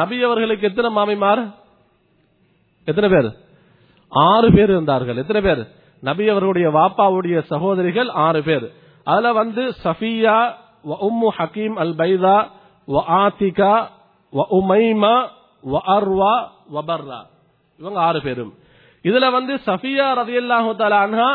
நபி 0.00 0.16
அவர்களுக்கு 0.24 0.68
எத்தனை 0.70 0.90
மாமிமார்? 0.98 1.42
எத்தனை 2.88 3.08
பேர்? 3.14 3.28
ஆறு 4.12 4.48
பேர் 4.56 4.70
இருந்தார்கள். 4.74 5.16
எத்தனை 5.16 5.40
பேர்? 5.42 5.62
நபி 6.02 6.24
அவர்களுடைய 6.30 6.68
வாப்பாவுடைய 6.76 7.38
சகோதரிகள் 7.52 8.10
ஆறு 8.26 8.40
பேர். 8.42 8.66
அதுல 9.06 9.32
வந்து 9.32 9.62
சஃபியா 9.84 10.36
வ 10.90 10.96
உம்மு 11.08 11.28
ஹக்கீம் 11.38 11.76
அல் 11.82 11.94
பைதா 12.00 12.36
வ 12.88 13.02
ஆத்திகா 13.22 13.74
வ 14.32 14.46
உமைமா 14.58 15.14
வ 15.64 15.80
அர்வா 15.96 16.34
வ 16.74 16.78
பர்ரா. 16.88 17.20
இவங்க 17.78 18.00
ஆறு 18.00 18.20
பேரும். 18.20 18.52
இதுல 19.04 19.30
வந்து 19.30 19.54
சஃபியா 19.68 20.06
ரதியல்லாஹு 20.20 20.70
தஆலா 20.80 20.98
அன்ஹா 21.06 21.30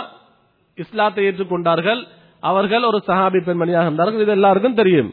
இஸ்லாத்தை 0.77 1.25
ஏற்றுக்கொண்டார்கள். 1.25 2.01
அவர்கள் 2.43 2.83
ஒரு 2.83 2.99
சஹாபி 3.07 3.39
பெண்மணியாக 3.47 3.89
இருந்தார்கள். 3.89 4.21
இது 4.21 4.31
எல்லாருக்கும் 4.31 4.79
தெரியும். 4.81 5.11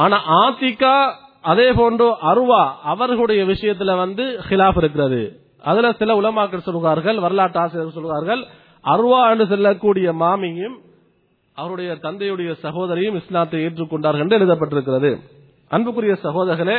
ஆனா 0.00 0.16
ஆத்திகா 0.42 0.94
அதே 1.42 1.72
போன்று 1.72 2.06
அருவா 2.30 2.62
அவர்களுடைய 2.82 3.44
விஷயத்துல 3.44 3.96
வந்து 3.96 4.24
ஹிலாப் 4.48 4.76
இருக்கிறது. 4.76 5.22
அதுல 5.64 5.92
சில 5.92 6.10
உலமாக்கள் 6.20 6.66
சொல்கிறார்கள் 6.68 7.18
வரலாற்று 7.18 7.60
ஆசிரியர்கள் 7.60 8.02
சொல்கிறார்கள் 8.02 8.42
அருவா 8.84 9.30
என்று 9.30 9.46
செல்லக்கூடிய 9.46 10.12
மாமியும் 10.12 10.76
அவருடைய 11.54 11.90
தந்தையுடைய 12.02 12.52
சகோதரியும் 12.52 13.16
இஸ்லாத்தை 13.16 13.66
ஏற்றுக்கொண்டார்கள் 13.66 14.18
என்று 14.18 14.38
எழுதப்பட்டிருக்கிறது. 14.38 15.10
அன்புக்குரிய 15.68 16.16
சகோதரர்களே 16.22 16.76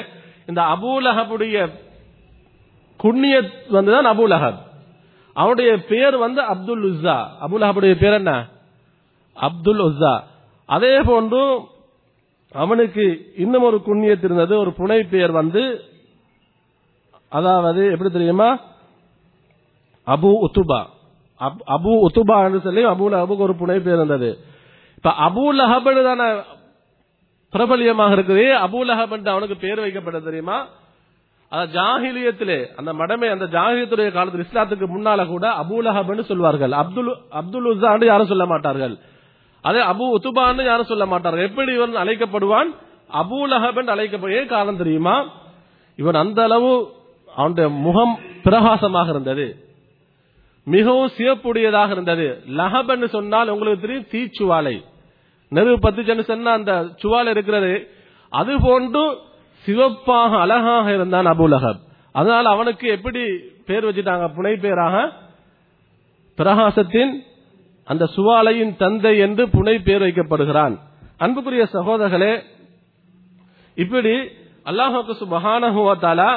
இந்த 0.47 0.61
அபூலஹபுடைய 0.61 1.69
குண்ணிய 2.97 3.41
வந்துதான் 3.71 4.09
அபூலஹப். 4.13 4.59
அவனுடைய 5.33 5.83
பேர் 5.83 6.17
வந்து 6.17 6.41
அப்துல் 6.41 6.83
உஸ்ஸா. 6.83 7.17
அபுலஹபுடைய 7.41 7.93
பேர் 7.95 8.13
என்ன? 8.13 8.47
அப்துல் 9.33 9.79
உஸ்ஸா. 9.79 10.19
அதே 10.65 11.01
போன்று 11.01 11.41
அவனுக்கு 12.53 13.33
இன்னும் 13.37 13.63
ஒரு 13.63 13.81
குண்ணியத் 13.85 14.23
இருந்தது 14.23 14.59
ஒரு 14.59 14.69
புனை 14.69 15.09
பெயர் 15.09 15.31
வந்து 15.31 15.81
அதாவது 17.29 17.91
எப்படி 17.91 18.11
தெரியுமா? 18.11 18.59
அபு 20.07 20.33
உத்துபா. 20.41 20.85
அப்- 21.39 21.67
அபு 21.67 22.05
உத்துபா 22.07 22.45
என்று 22.45 22.61
சொல்லி 22.63 22.85
அபு 22.85 23.13
லஹபுக்கு 23.13 23.37
ஒரு 23.37 23.53
புனை 23.53 23.65
பெயர் 23.65 23.81
இருந்தது. 23.81 24.37
இப்ப 24.95 25.09
அபு 25.09 25.55
லஹபன்னு 25.59 26.03
தானே 26.03 26.39
பிரபலியமாக 27.51 28.15
இருக்குது. 28.15 28.53
அபு 28.53 28.89
லஹப் 28.89 29.11
என்று 29.11 29.31
அவனுக்கு 29.31 29.55
பேர் 29.55 29.79
வைக்கப்பட்டது 29.79 30.23
தெரியுமா? 30.23 30.67
அதான் 31.51 31.53
ஜாகிலியத்திலே 31.53 32.75
அந்த 32.75 32.93
மடமை 32.93 33.29
அந்த 33.29 33.45
ஜாகிலியத்துடைய 33.45 34.11
காலத்தில் 34.11 34.45
இஸ்லாத்துக்கு 34.51 34.83
முன்னால 34.83 35.25
கூட 35.25 35.49
அபு 35.49 35.73
லஹப்னு 35.81 36.23
சொல்வார்கள். 36.23 36.71
அப்துல் 36.71 37.15
அப்துல் 37.29 37.65
உஸ்ஸான்னு 37.65 38.05
யாரும் 38.05 38.27
சொல்ல 38.27 38.45
மாட்டார்கள். 38.45 38.97
அதே 39.61 39.79
அபு 39.79 40.15
உத்துபான்னு 40.19 40.65
யாரும் 40.65 40.85
சொல்ல 40.85 41.05
மாட்டார்கள். 41.05 41.49
எப்படி 41.49 41.73
இவன் 41.73 41.95
அழைக்கப்படுவான்? 41.95 42.75
அபு 43.13 43.35
லஹப் 43.35 43.75
என்று 43.75 43.91
அழைக்கப்படும் 43.91 44.47
காரணம் 44.47 44.77
தெரியுமா? 44.77 45.29
இவன் 45.95 46.13
அந்த 46.13 46.43
அளவு 46.43 46.91
அவனுடைய 47.35 47.69
முகம் 47.69 48.19
பிரகாசமாக 48.43 49.09
இருந்தது. 49.09 49.65
மிகவும் 50.63 51.11
சிவப்புடையதாக 51.17 51.91
இருந்தது. 51.91 52.43
லஹப் 52.47 52.87
என்று 52.87 53.09
சொன்னால் 53.09 53.49
உங்களுக்கு 53.49 53.87
தெரியும் 53.87 54.11
தீச்சுவாலை. 54.11 54.83
நெருப்பு 55.49 55.91
பத்துச்சுன்னு 55.91 56.23
சொன்னா 56.23 56.51
அந்த 56.51 56.85
சுவாலை 57.03 57.27
இருக்கிறது. 57.27 57.87
அது 58.29 58.61
போன்று 58.61 59.17
சிவப்பாக 59.65 60.39
அழகாக 60.39 60.93
இருந்தான் 60.93 61.25
அபு 61.25 61.41
லஹப். 61.41 61.79
அதனால் 62.11 62.45
அவனுக்கு 62.45 62.87
எப்படி 62.87 63.25
பேர் 63.65 63.85
வச்சுட்டாங்க? 63.85 64.31
புனை 64.37 64.59
பேராக 64.59 65.11
பிரகாசத்தின் 66.37 67.11
அந்த 67.91 68.03
சுவாலையின் 68.15 68.73
தந்தை 68.81 69.13
என்று 69.25 69.43
புனை 69.55 69.75
பேர் 69.87 70.03
வைக்கப்படுகிறான். 70.05 70.75
அன்புக்குரிய 71.23 71.63
சகோதரர்களே 71.75 72.33
இப்படி 73.77 74.13
அல்லாஹுக்கு 74.69 75.13
சுபஹானஹு 75.21 75.81
வ 75.89 75.91
தஆலா 76.05 76.31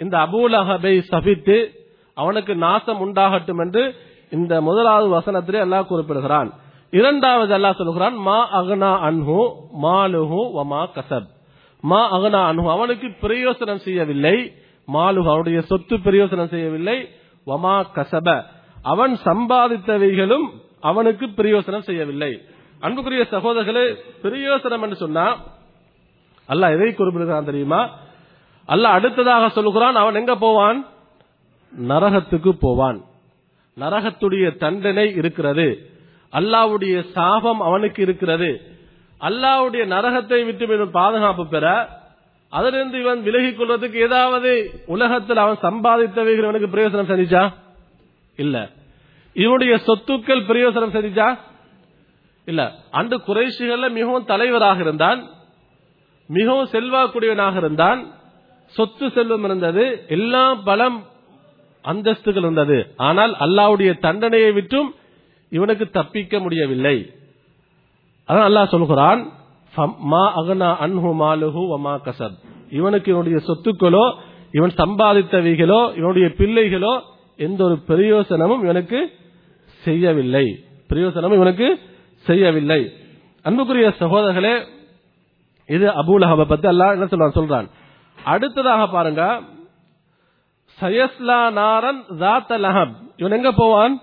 இந்த 0.00 0.14
அபூலஹபை 0.26 0.94
சபித்து 1.12 1.58
அவனுக்கு 2.16 2.52
நாசம் 2.64 3.00
உண்டாகட்டும் 3.04 3.60
என்று 3.64 3.82
இந்த 4.36 4.52
முதலாவது 4.68 5.06
வசனத்திலே 5.16 5.60
அல்லாஹ் 5.66 5.90
குறிப்பிடுகிறான். 5.90 6.48
இரண்டாவது 6.92 7.52
அல்லாஹ் 7.56 7.78
சொல்கிறான் 7.80 8.16
மா 8.28 8.38
அகனா 8.60 8.90
அன்ஹு 9.08 9.40
மாலுஹு 9.84 10.40
வமா 10.56 10.80
கசப். 10.96 11.28
மா 11.84 12.00
அகனா 12.16 12.40
அன்ஹு 12.50 12.68
அவனுக்கு 12.76 13.08
பிரயோசனம் 13.24 13.82
செய்யவில்லை. 13.86 14.36
மாலுஹு 14.88 15.28
அவனுடைய 15.32 15.60
சொத்து 15.70 15.96
பிரயோசனம் 16.06 16.52
செய்யவில்லை. 16.54 16.98
வமா 17.46 17.76
கசப 17.96 18.26
அவன் 18.92 19.14
சம்பாதித்தவைகளும் 19.28 20.46
அவனுக்கு 20.80 21.26
பிரயோசனம் 21.26 21.82
செய்யவில்லை. 21.82 22.42
அன்புக்குரிய 22.80 23.26
சகோதரர்களே 23.30 23.94
பிரயோசனம் 24.22 24.82
என்று 24.82 24.96
சொன்னா 24.96 25.36
அல்லாஹ் 26.48 26.74
எதை 26.76 26.94
குறிப்பிடுகிறான் 26.94 27.44
தெரியுமா? 27.44 27.90
அல்லாஹ் 28.68 28.96
அடுத்ததாக 28.98 29.48
சொல்லுகிறான் 29.48 29.94
அவன் 29.94 30.14
எங்க 30.14 30.36
போவான்? 30.36 30.86
நரகத்துக்கு 31.88 32.50
போவான். 32.50 33.04
நரகத்துடைய 33.80 34.56
தண்டனை 34.56 35.14
இருக்கிறது. 35.14 35.88
அல்லாவுடைய 36.32 37.10
சாபம் 37.12 37.60
அவனுக்கு 37.60 38.02
இருக்கிறது. 38.02 38.60
அல்லாவுடைய 39.20 39.86
நரகத்தை 39.86 40.44
விட்டு 40.44 40.64
இவன் 40.64 40.90
பாதுகாப்பு 40.90 41.46
பெற 41.46 41.88
அதிலிருந்து 42.48 43.00
இவன் 43.00 43.22
விலகிக் 43.22 43.58
கொள்வதற்கு 43.58 43.98
ஏதாவது 44.00 44.70
உலகத்தில் 44.86 45.36
அவன் 45.36 45.62
சம்பாதித்தவைகள் 45.62 46.48
இவனுக்கு 46.48 46.76
பிரயோசனம் 46.76 47.10
செஞ்சா 47.12 47.52
இல்ல. 48.36 48.68
இவனுடைய 49.32 49.72
சொத்துக்கள் 49.86 50.46
பிரயோசனம் 50.50 50.94
செஞ்சா 50.96 51.28
இல்ல. 52.46 52.62
அன்று 52.90 53.16
குறைஷிகள்ல 53.26 53.90
மிகவும் 53.90 54.24
தலைவராக 54.24 54.80
இருந்தான். 54.80 55.20
மிகவும் 56.28 56.70
செல்வாக்குடையவனாக 56.72 57.56
இருந்தான். 57.56 58.00
சொத்து 58.76 59.06
செல்வம் 59.10 59.44
இருந்தது. 59.44 59.84
எல்லா 60.08 60.54
பலம் 60.54 60.98
அந்தஸ்துகள் 61.84 62.44
இருந்தது. 62.44 62.78
ஆனால் 62.96 63.32
அல்லாவுடைய 63.46 63.90
தண்டனையை 63.98 64.52
விட்டும் 64.52 64.88
இவனுக்கு 65.50 65.84
தப்பிக்க 65.90 66.40
முடியவில்லை. 66.40 66.96
அதான் 68.28 68.48
அல்லாஹ் 68.48 68.72
சொல்கிறான் 68.74 69.20
மா 70.12 70.24
அன்ஹு 70.86 71.10
மாலுஹு 71.22 71.62
வமா 71.72 71.94
இவனுக்கு 72.70 73.08
இவனுடைய 73.12 73.38
சொத்துக்களோ 73.48 74.04
இவன் 74.52 74.74
சம்பாதித்தவைகளோ 74.82 75.80
இவனுடைய 75.96 76.26
பிள்ளைகளோ 76.38 76.92
எந்த 77.36 77.60
ஒரு 77.64 77.76
பிரயோசனமும் 77.88 78.62
இவனுக்கு 78.62 79.00
செய்யவில்லை. 79.84 80.64
பிரயோசனம் 80.88 81.32
இவனுக்கு 81.32 81.78
செய்யவில்லை. 82.26 82.92
அன்புக்குரிய 83.42 83.94
சகோதரர்களே 84.00 84.66
இது 85.66 85.88
அபூலஹப 85.88 86.44
பத்தி 86.44 86.68
அல்லாஹ் 86.68 86.90
என்ன 86.90 87.04
சொல்றான்? 87.04 87.38
சொல்றான் 87.38 87.68
அடுத்ததாக 88.24 88.86
பாருங்க 88.86 89.40
சயஸ்லா 90.80 91.52
நாரன் 91.52 92.04
ஜாத்த 92.08 92.58
லஹப். 92.58 92.94
இவன் 93.16 93.32
எங்க 93.32 93.52
போவான்? 93.52 94.02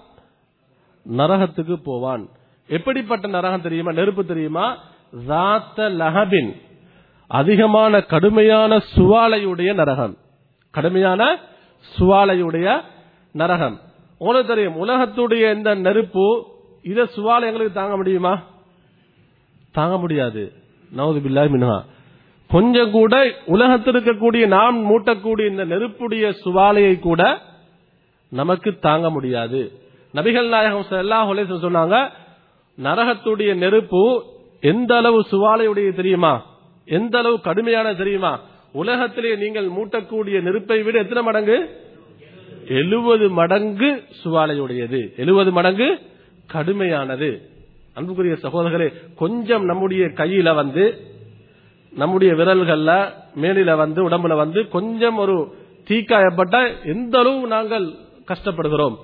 நரகத்துக்கு 1.17 1.75
போவான். 1.83 2.29
எப்படிப்பட்ட 2.67 3.27
நரகம் 3.27 3.61
தெரியுமா? 3.61 3.91
நெருப்பு 3.91 4.25
தெரியுமா? 4.25 4.77
ஜாத்த 5.27 5.89
லஹபின். 5.89 6.61
அதிகமான 7.27 8.01
கடுமையான 8.01 8.77
சுவாலையுடைய 8.95 9.73
நரகம். 9.73 10.17
கடுமையான 10.71 11.37
சுவாலையுடைய 11.99 12.81
நரகம். 13.31 13.79
உங்களுக்கு 14.17 14.55
தெரியும் 14.55 14.87
உலகத்துடைய 14.87 15.53
இந்த 15.55 15.75
நெருப்பு 15.75 16.45
இத 16.83 17.03
சுவாலை 17.03 17.45
எங்களுக்கு 17.45 17.71
தாங்க 17.71 17.95
முடியுமா? 17.95 18.41
தாங்க 19.71 19.97
முடியாது. 19.97 20.51
நவது 20.91 21.19
பில்லாய் 21.19 21.49
மின்ஹா. 21.49 21.83
கொஞ்சம் 22.47 22.91
கூட 22.91 23.33
உலகத்தில் 23.45 23.93
இருக்கக்கூடிய 23.93 24.47
நாம் 24.47 24.89
மூட்டக்கூடிய 24.89 25.49
இந்த 25.49 25.65
நெருப்புடைய 25.65 26.33
சுவாலையை 26.45 26.99
கூட 26.99 27.41
நமக்கு 28.29 28.79
தாங்க 28.79 29.09
முடியாது. 29.09 29.71
நபிகள் 30.13 30.47
நாயகம் 30.47 30.85
எல்லா 30.89 31.29
சொன்னாங்க 31.29 32.09
நரகத்துடைய 32.83 33.55
நெருப்பு 33.55 34.23
எந்த 34.61 34.95
அளவு 34.95 35.21
சுவாலையுடைய 35.31 35.93
தெரியுமா? 35.93 36.45
எந்த 36.85 37.17
அளவு 37.17 37.41
கடுமையான 37.41 37.93
தெரியுமா? 37.93 38.39
உலகத்திலே 38.73 39.35
நீங்கள் 39.35 39.69
மூட்டக்கூடிய 39.69 40.41
நெருப்பை 40.41 40.83
விட 40.83 40.99
எத்தனை 40.99 41.23
மடங்கு? 41.23 41.85
எழுபது 42.67 43.29
மடங்கு 43.29 44.03
சுவாலையுடையது. 44.23 45.15
எழுபது 45.17 45.51
மடங்கு 45.51 45.99
கடுமையானது. 46.53 47.41
அன்புக்குரிய 47.93 48.33
சகோதரர்களே 48.33 48.93
கொஞ்சம் 49.15 49.63
நம்முடைய 49.63 50.05
கையில 50.05 50.55
வந்து 50.55 51.01
நம்முடைய 51.91 52.33
விரல்கள்ல 52.33 53.11
மேலில 53.41 53.75
வந்து 53.75 54.09
உடம்புல 54.09 54.35
வந்து 54.35 54.67
கொஞ்சம் 54.67 55.17
ஒரு 55.17 55.57
தீக்காயப்பட்ட 55.87 56.85
எந்த 56.85 57.19
அளவு 57.19 57.47
நாங்கள் 57.47 57.93
கஷ்டப்படுகிறோம். 58.27 58.95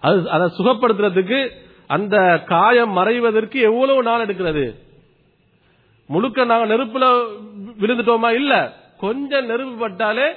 அது 0.00 0.30
அதை 0.30 0.50
சுகப்படுத்துறதுக்கு 0.58 1.50
அந்த 1.86 2.42
காயம் 2.46 2.90
மறைவதற்கு 2.90 3.60
எவ்வளவு 3.60 4.02
நாள் 4.02 4.26
எடுக்கிறது? 4.26 4.74
முழுக்க 6.06 6.44
நாங்க 6.44 6.76
நெருப்புல 6.76 7.26
விழுந்துட்டோமா? 7.80 8.34
இல்ல. 8.34 8.72
கொஞ்சம் 8.98 9.46
நெருப்பு 9.46 9.76
பட்டாலே 9.76 10.32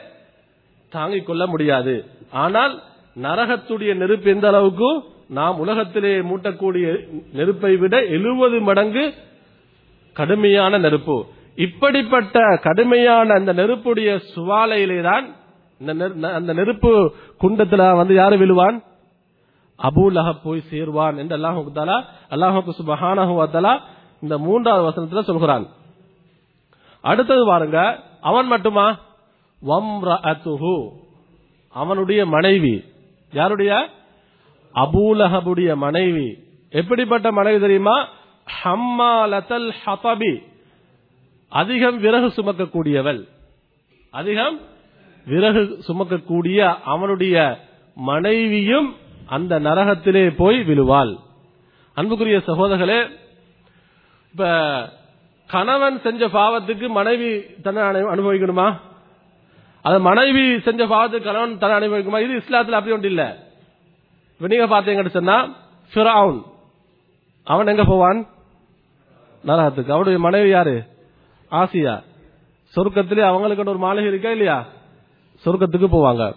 தாங்கிக் 0.89 1.25
கொள்ள 1.25 1.47
முடியாது. 1.47 2.05
ஆனால் 2.31 2.81
நரகத்துடைய 3.21 3.95
நெருப்பு 3.95 4.29
எந்த 4.29 4.47
அளவுக்கு? 4.47 5.03
நாம் 5.27 5.59
உலகத்திலே 5.59 6.19
மூட்டக்கூடிய 6.19 7.07
நெருப்பை 7.33 7.77
விட 7.77 8.05
எழுபது 8.05 8.59
மடங்கு 8.59 9.13
கடுமையான 10.13 10.77
நெருப்பு. 10.77 11.25
இப்படிப்பட்ட 11.55 12.59
கடுமையான 12.63 13.33
அந்த 13.33 13.53
நெருப்புடைய 13.53 14.19
சுவாலையிலே 14.35 15.01
தான் 15.01 15.35
இந்த 15.79 16.31
அந்த 16.33 16.53
நெருப்பு 16.53 17.13
குண்டத்துல 17.41 17.95
வந்து 17.95 18.13
யாரு 18.13 18.37
விழுவான்? 18.37 18.83
அபூ 19.79 20.33
போய் 20.43 20.63
சேர்வான் 20.71 21.17
என்று 21.17 21.37
அல்லாஹு 21.37 21.71
தாலா 21.75 22.03
அல்லாஹுக்கு 22.29 22.71
சுபஹானஹு 22.79 23.33
வ 23.39 23.79
இந்த 24.21 24.37
மூன்றாவது 24.37 24.83
வசனத்துல 24.87 25.21
சொல்கிறான். 25.21 25.67
அடுத்தது 27.01 27.45
பாருங்க 27.45 28.03
அவன் 28.21 28.45
மட்டுமா? 28.45 28.97
வம்ரஅத்துஹு. 29.61 30.89
அவனுடைய 31.73 32.25
மனைவி. 32.25 32.83
யாருடைய? 33.31 33.89
அபூலஹபுடைய 34.75 35.75
மனைவி. 35.75 36.37
எப்படிப்பட்ட 36.69 37.31
மனைவி 37.31 37.59
தெரியுமா? 37.59 38.07
ஹம்மாலத்தல் 38.63 39.73
ஹபபி 39.85 40.43
அதிகம் 41.49 41.99
விறகு 41.99 42.27
சுமக்கக்கூடியவள். 42.27 43.27
அதிகம் 44.09 44.59
விறகு 45.25 45.79
சுமக்கக்கூடிய 45.87 46.77
அவனுடைய 46.85 47.59
மனைவியும் 47.95 48.95
அந்த 49.25 49.59
நரகத்திலே 49.59 50.35
போய் 50.35 50.63
விழுவாள். 50.63 51.15
அன்புக்குரிய 51.93 52.37
சகோதரர்களே 52.37 53.09
இப்ப 54.31 54.93
கணவன் 55.47 56.01
செஞ்ச 56.01 56.27
பாவத்துக்கு 56.27 56.87
மனைவி 56.89 57.41
தன்னை 57.61 57.83
அனு- 57.83 58.07
அனுபவிக்கணுமா? 58.07 58.79
அது 59.81 59.99
மனைவி 59.99 60.59
செஞ்ச 60.59 60.85
பாவத்துக்கு 60.85 61.23
கணவன் 61.23 61.57
தன 61.57 61.79
அனுபவிக்குமா 61.79 62.19
இது 62.19 62.37
இஸ்லாத்துல 62.37 62.71
அப்படி 62.71 62.91
ஒன்று 62.91 63.07
இல்ல. 63.07 63.37
இப்ப 64.33 64.55
நீங்க 64.55 64.81
பாத்தீங்கன்னு 64.81 65.09
சொன்னா 65.09 65.49
ஃபிரவுன் 65.93 66.41
அவன் 67.43 67.67
எங்க 67.67 67.83
போவான்? 67.83 68.27
நரகத்துக்கு. 69.45 69.89
அவருடைய 69.89 70.19
மனைவி 70.19 70.49
யாரு? 70.49 70.83
ஆசியா. 71.51 72.03
சொர்க்கத்திலே 72.75 73.21
அவங்களுக்கு 73.21 73.69
ஒரு 73.69 73.77
மாளிகை 73.77 74.05
இருக்கா 74.05 74.29
இல்லையா? 74.29 74.65
சொர்க்கத்துக்கு 75.45 75.87
போவாங்க. 75.91 76.35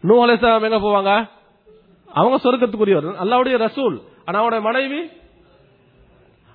நூ 0.00 0.26
அலைஹிஸ்ஸலாம் 0.26 0.70
எங்க 0.70 0.76
போவாங்க? 0.76 1.30
அவங்க 2.14 2.50
சொர்க்கத்துக்குரியவர். 2.50 3.14
அல்லாவுடைய 3.22 3.68
ரசூல். 3.68 4.00
ஆனா 4.24 4.40
அவனுடைய 4.40 4.64
மனைவி? 4.64 5.10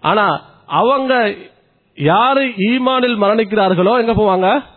ஆனா 0.01 0.43
அவங்க 0.65 1.35
யாரு 1.95 2.45
ஈமானில் 2.45 3.21
மரணிக்கிறார்களோ 3.21 4.07
எங்க 4.07 4.13
போவாங்க? 4.13 4.73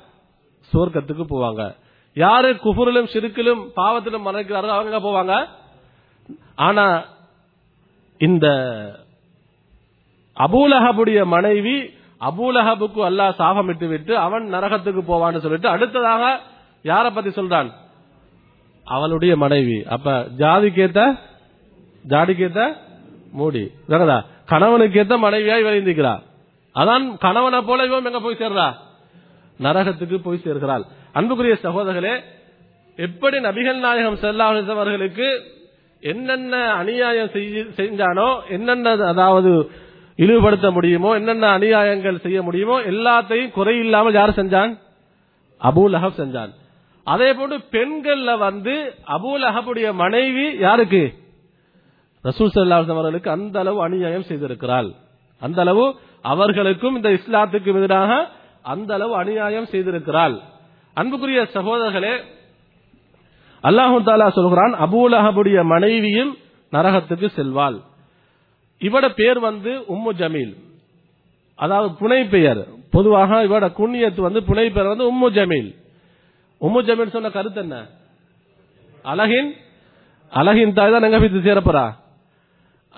சுவர்க்கத்துக்கு 0.72 1.24
போவாங்க. 1.32 1.62
யாரு 2.16 2.48
குஃபுரிலும் 2.64 3.10
சிறுக்கிலும் 3.12 3.62
பாவத்திலும் 3.78 4.26
மறைக்கிறாரோ 4.28 4.70
அவங்க 4.78 4.98
போவாங்க? 5.06 5.34
ஆனா 6.66 6.86
இந்த 8.20 8.46
அபூலஹபுடைய 10.36 11.20
மனைவி 11.34 11.76
அபூலஹபுக்கு 12.28 13.00
அல்லாஹ் 13.08 13.38
சாபமிட்டு 13.40 13.86
விட்டு 13.88 14.12
அவன் 14.26 14.44
நரகத்துக்கு 14.54 15.02
போவான்னு 15.10 15.42
சொல்லிட்டு 15.44 15.68
அடுத்ததாக 15.74 16.22
யார 16.84 17.04
பத்தி 17.14 17.30
சொல்றான்? 17.30 17.68
அவளுடைய 18.86 19.32
மனைவி. 19.44 19.78
அப்ப 19.94 20.10
ஜாதிக்கேத்த 20.42 21.00
ஜாதிக்கேத்த 22.04 22.60
மூடி. 23.38 23.64
கணவனுக்கு 24.50 25.00
ஏத்த 25.02 25.14
மனைவியா 25.24 25.56
இவர் 25.62 25.76
இருந்திக்கிறா 25.76 26.12
அதான் 26.74 27.06
கணவனை 27.24 27.60
போல 27.68 27.86
இவன் 27.88 28.08
எங்க 28.10 28.20
போய் 28.26 28.40
சேர்றா? 28.42 28.68
நரகத்துக்கு 29.66 30.16
போய் 30.26 30.44
சேர்கிறாள். 30.46 30.84
அன்புக்குரிய 31.18 31.54
சகோதரர்களே 31.66 32.14
எப்படி 32.98 33.36
நபிகள் 33.46 33.78
நாயகம் 33.86 34.20
செல்லாஹ் 34.22 34.70
அவர்களுக்கு 34.76 35.28
என்னென்ன 36.02 36.54
அநியாயம் 36.80 37.30
செஞ்சானோ 37.78 38.28
என்னென்ன 38.56 38.90
அதாவது 39.12 39.52
இழிவுபடுத்த 40.18 40.68
முடியுமோ 40.76 41.10
என்னென்ன 41.18 41.46
அநியாயங்கள் 41.58 42.22
செய்ய 42.24 42.38
முடியுமோ 42.42 42.76
எல்லாத்தையும் 42.90 43.54
குறையில்லாமல் 43.56 44.16
யார் 44.18 44.38
செஞ்சான்? 44.40 44.72
அபுல் 45.60 45.96
அஹப் 45.98 46.18
செஞ்சான். 46.22 46.52
அதே 47.06 47.28
போன்று 47.34 47.56
பெண்கள்ல 47.74 48.30
வந்து 48.38 48.74
அபுல் 49.16 49.44
அஹபுடைய 49.50 49.88
மனைவி 50.02 50.46
யாருக்கு? 50.66 51.02
ரசூல் 52.24 52.52
ஸல்லல்லாஹு 52.54 52.94
அவர்களுக்கு 52.96 53.30
அந்த 53.36 53.56
அளவு 53.62 53.78
அநியாயம் 53.86 54.28
செய்திருக்கிறாள். 54.30 54.90
அந்த 55.42 55.58
அளவு 55.64 55.84
அவர்களுக்கும் 56.24 56.96
இந்த 56.98 57.10
இஸ்லாத்துக்கு 57.18 57.70
எதிராக 57.80 58.12
அந்த 58.72 58.90
அளவு 58.94 59.14
அநியாயம் 59.14 59.70
செய்திருக்கிறாள். 59.72 60.36
அன்புக்குரிய 60.94 61.40
சகோதரர்களே 61.54 62.14
அல்லாஹு 63.62 63.96
தாலா 64.08 64.26
சொல்கிறான் 64.38 64.74
அபூலஹபுடைய 64.86 65.58
மனைவியும் 65.64 66.32
நரகத்துக்கு 66.72 67.28
செல்வாள். 67.36 67.78
இவட 68.78 69.06
பேர் 69.20 69.38
வந்து 69.38 69.70
உம்மு 69.94 70.10
ஜமீல். 70.20 70.54
அதாவது 71.56 71.88
புனை 72.00 72.20
பெயர். 72.28 72.60
பொதுவாக 72.90 73.42
இவட 73.42 73.66
குண்ணியத்து 73.78 74.20
வந்து 74.20 74.40
புனை 74.40 74.66
பெயர் 74.74 74.90
வந்து 74.92 75.06
உம்மு 75.12 75.30
ஜமீல். 75.38 75.70
உம்மு 76.60 76.80
ஜமீல் 76.88 77.14
சொன்ன 77.16 77.30
கருத்து 77.30 77.60
என்ன? 77.60 77.76
அழகின் 79.02 79.50
அழகின் 80.32 80.72
தாய் 80.72 80.92
தான் 80.92 81.06
எங்க 81.08 81.18
வீட்டு 81.18 81.46
சேரப்போறா? 81.48 81.86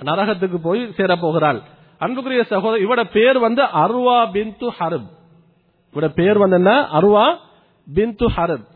நரகத்துக்கு 0.01 0.59
போய் 0.63 0.83
சேரப்போகிறாள். 0.97 1.61
அன்புக்குரிய 1.99 2.43
சகோதரர் 2.45 2.85
இவட 2.87 3.05
பேர் 3.05 3.39
வந்து 3.39 3.63
அருவா 3.63 4.19
பின்து 4.31 4.69
ஹரப். 4.79 5.11
இவட 5.93 6.09
பேர் 6.09 6.39
வந்து 6.39 6.57
என்ன 6.57 6.73
அருவா 6.99 7.27
பின்து 7.87 8.27
ஹரப் 8.37 8.67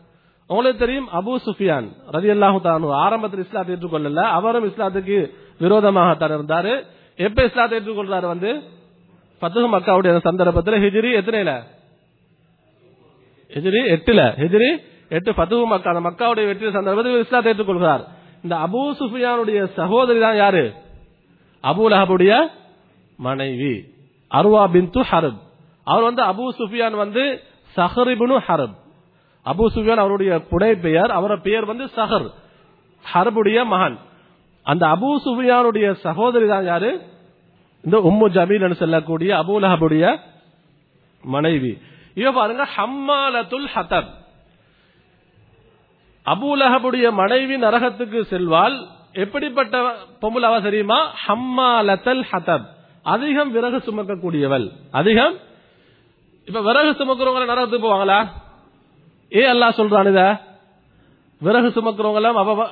உங்களுக்கு 0.49 0.79
தெரியும் 0.79 1.07
அபு 1.13 1.35
சுஃபியான் 1.45 1.87
ரதி 2.11 2.29
அல்லாஹு 2.35 2.57
தானு 2.63 2.87
ஆரம்பத்தில் 2.93 3.43
இஸ்லாத்தை 3.45 3.75
ஏற்றுக்கொள்ளல. 3.75 4.21
அவரும் 4.37 4.67
இஸ்லாத்துக்கு 4.71 5.17
விரோதமாகத்தான் 5.59 6.35
இருந்தாரு. 6.37 6.73
எப்ப 7.15 7.43
இஸ்லாத்தை 7.43 7.79
ஏற்றுக்கொள்றாரு 7.79 8.27
வந்து? 8.27 8.49
பத்துகு 9.41 9.67
மக்காவுடைய 9.75 10.19
சந்தர்ப்பத்தில் 10.19 10.73
ஹிஜ்ரி 10.73 11.11
எத்தனையில? 11.19 11.53
ஹிஜ்ரி 13.51 13.81
எட்டுல. 13.95 14.21
ஹிஜ்ரி 14.41 14.69
எட்டு. 15.09 15.31
பத்துகு 15.31 15.65
மக்கா 15.65 15.91
அந்த 15.93 16.03
மக்காவுடைய 16.09 16.45
வெற்றி 16.45 16.71
சந்தர்ப்பத்தில் 16.71 17.19
இஸ்லாத்தை 17.19 17.53
ஏற்றுக்கொள்கிறார். 17.53 18.03
இந்த 18.43 18.55
அபு 18.55 18.81
சுஃபியானுடைய 18.99 19.59
சகோதரி 19.73 20.19
தான் 20.19 20.35
யாரு? 20.35 20.73
அபு 21.63 21.83
லஹபுடைய 21.93 22.33
மனைவி. 23.17 23.75
அருவா 24.31 24.63
பின்து 24.71 25.01
ஹரப் 25.01 25.41
அவர் 25.85 26.03
வந்து 26.03 26.23
அபு 26.23 26.53
சுஃபியான் 26.57 26.95
வந்து 26.95 27.43
சஹரிபுனு 27.75 28.37
ஹரப். 28.47 28.75
அபு 29.45 29.65
சுஃபியான் 29.75 30.03
அவருடைய 30.03 30.41
புடை 30.41 30.75
பெயர் 30.75 31.11
அவரோட 31.11 31.41
பெயர் 31.41 31.65
வந்து 31.65 31.85
சஹர். 31.85 32.29
ஹரபுடைய 33.13 33.65
மகன். 33.65 33.97
அந்த 34.63 34.87
அபு 34.87 35.15
சுஃபியானுடைய 35.25 35.93
சகோதரி 35.93 36.47
தான் 36.47 36.65
யாரு? 36.65 37.01
இந்த 37.83 37.97
உம்மு 37.97 38.31
ஜமீல் 38.31 38.61
என்று 38.61 38.75
சொல்லக்கூடிய 38.75 39.35
அபு 39.35 39.53
லஹபுடைய 39.61 40.19
மனைவி. 41.23 41.77
இவ 42.15 42.31
பாருங்க 42.31 42.67
ஹம்மாலத்துல் 42.77 43.67
ஹத்தப் 43.75 44.11
அபு 46.25 46.47
லஹபுடைய 46.55 47.11
மனைவி 47.11 47.55
நரகத்துக்கு 47.55 48.21
செல்வாள். 48.29 48.87
எப்படிப்பட்ட 49.13 49.93
பொம்புலாவா 50.21 50.61
தெரியுமா? 50.61 51.11
ஹம்மாலத்தல் 51.27 52.23
ஹத்தப் 52.31 52.65
அதிகம் 53.03 53.51
விறகு 53.51 53.77
சுமக்கக்கூடியவள். 53.77 54.71
அதிகம் 54.91 55.44
இப்ப 56.47 56.61
விறகு 56.61 56.91
சுமக்கிறவங்க 56.91 57.51
நரகத்துக்கு 57.51 57.87
போவாங்களா? 57.87 58.19
ஏ 59.31 59.51
அல்லா 59.51 59.69
சொல்றான் 59.77 60.07
இத? 60.07 60.21
விறகு 61.41 61.69
சுமக்கிறவங்க 61.69 62.33
அவ 62.33 62.69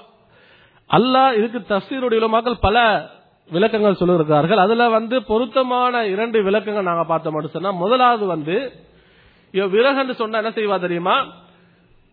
அல்லாஹ் 0.89 1.37
இதுக்கு 1.37 1.59
தஸ்தீருடைய 1.69 2.27
மக்கள் 2.27 2.57
பல 2.57 2.77
விளக்கங்கள் 3.49 3.95
சொல்லியிருக்கிறார்கள் 3.99 4.57
அதுல 4.57 4.89
வந்து 4.89 5.23
பொருத்தமான 5.23 6.05
இரண்டு 6.05 6.43
விளக்கங்கள் 6.43 6.83
நாங்க 6.83 7.03
பார்த்தோம் 7.03 7.33
மட்டும் 7.33 7.51
சொன்னா 7.51 7.71
முதலாவது 7.71 8.25
வந்து 8.25 8.55
இவ 9.51 9.67
விறகுன்னு 9.67 10.11
சொன்னா 10.11 10.37
என்ன 10.37 10.49
செய்வா 10.49 10.79
தெரியுமா? 10.79 11.15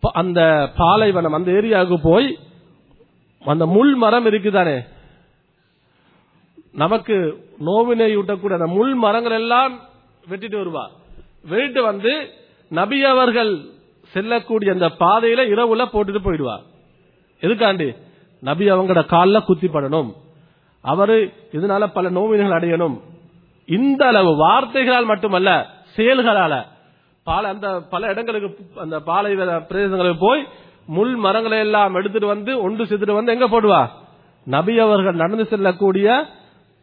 ப- 0.03 0.11
அந்த 0.13 0.39
பாலைவனம் 0.77 1.33
அந்த 1.33 1.51
ஏரியாவுக்கு 1.51 1.97
போய் 2.03 2.39
அந்த 3.45 3.65
முள் 3.65 3.95
மரம் 3.95 4.25
இருக்குதானே? 4.25 4.77
நமக்கு 6.71 7.15
நோவினை 7.59 8.17
ஊட்டக்கூடிய 8.17 8.53
அந்த 8.53 8.67
முள் 8.67 8.93
மரங்கள் 8.95 9.31
எல்லாம் 9.31 9.79
வெட்டிட்டு 10.29 10.57
வருவா. 10.57 10.85
வீட்டு 11.43 11.83
வந்து 11.83 12.29
நபி 12.69 13.03
அவர்கள் 13.03 13.65
செல்லக்கூடிய 14.03 14.71
அந்த 14.71 14.87
பாதையில 14.87 15.41
இரவுல 15.53 15.85
போட்டுட்டு 15.93 16.21
போயிடுவார். 16.23 16.63
எதுக்காண்டி? 17.41 17.95
நபி 18.39 18.71
அவங்களோட 18.71 19.05
காலில் 19.05 19.47
குத்திப்படணும் 19.47 20.13
அவரு 20.81 21.33
இதனால 21.51 21.87
பல 21.87 22.09
நோவினைகள் 22.09 22.59
அடையணும். 22.59 22.99
இந்த 23.65 24.07
அளவு 24.07 24.35
வார்த்தைகளால் 24.35 25.05
மட்டுமல்ல 25.05 25.67
செயல்களால. 25.97 26.65
பால 27.23 27.47
அந்த 27.47 27.81
பல 27.89 28.07
இடங்களுக்கு 28.07 28.57
அந்த 28.75 28.99
பாலை 28.99 29.35
பிரதேசங்களுக்கு 29.35 30.15
போய் 30.19 30.47
முள் 30.85 31.15
மரங்களை 31.15 31.57
எல்லாம் 31.57 31.93
எடுத்துட்டு 31.93 32.27
வந்து 32.27 32.61
ஒன்று 32.61 32.83
செத்துட்டு 32.83 33.13
வந்து 33.13 33.31
எங்க 33.31 33.47
போடுவா? 33.49 33.89
நபி 34.45 34.79
அவர்கள் 34.79 35.15
நடந்து 35.15 35.45
செல்லக்கூடிய 35.45 36.25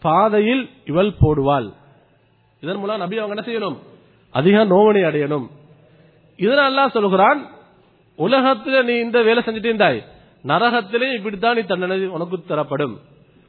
பாதையில் 0.00 0.70
இவள் 0.84 1.12
போடுவாள். 1.20 1.72
இதன் 2.60 2.76
மூலம் 2.76 2.98
நபி 2.98 3.18
அவங்க 3.18 3.42
என்ன 3.42 3.46
செய்யணும்? 3.48 3.76
அதிக 4.38 4.64
நோவனை 4.64 5.02
அடையணும். 5.02 5.46
இதனால 6.36 6.88
சொல்கிறான் 6.88 7.46
உலகத்தில் 8.16 8.84
நீ 8.84 8.94
இந்த 8.94 9.22
வேலை 9.22 9.42
செஞ்சுட்டு 9.46 9.64
இருந்தாய். 9.64 10.02
நரகத்திலே 10.46 11.14
இப்படித்தான் 11.14 11.54
நீ 11.54 11.60
தண்டனை 11.60 12.06
உனக்கு 12.06 12.42
தரப்படும். 12.46 12.98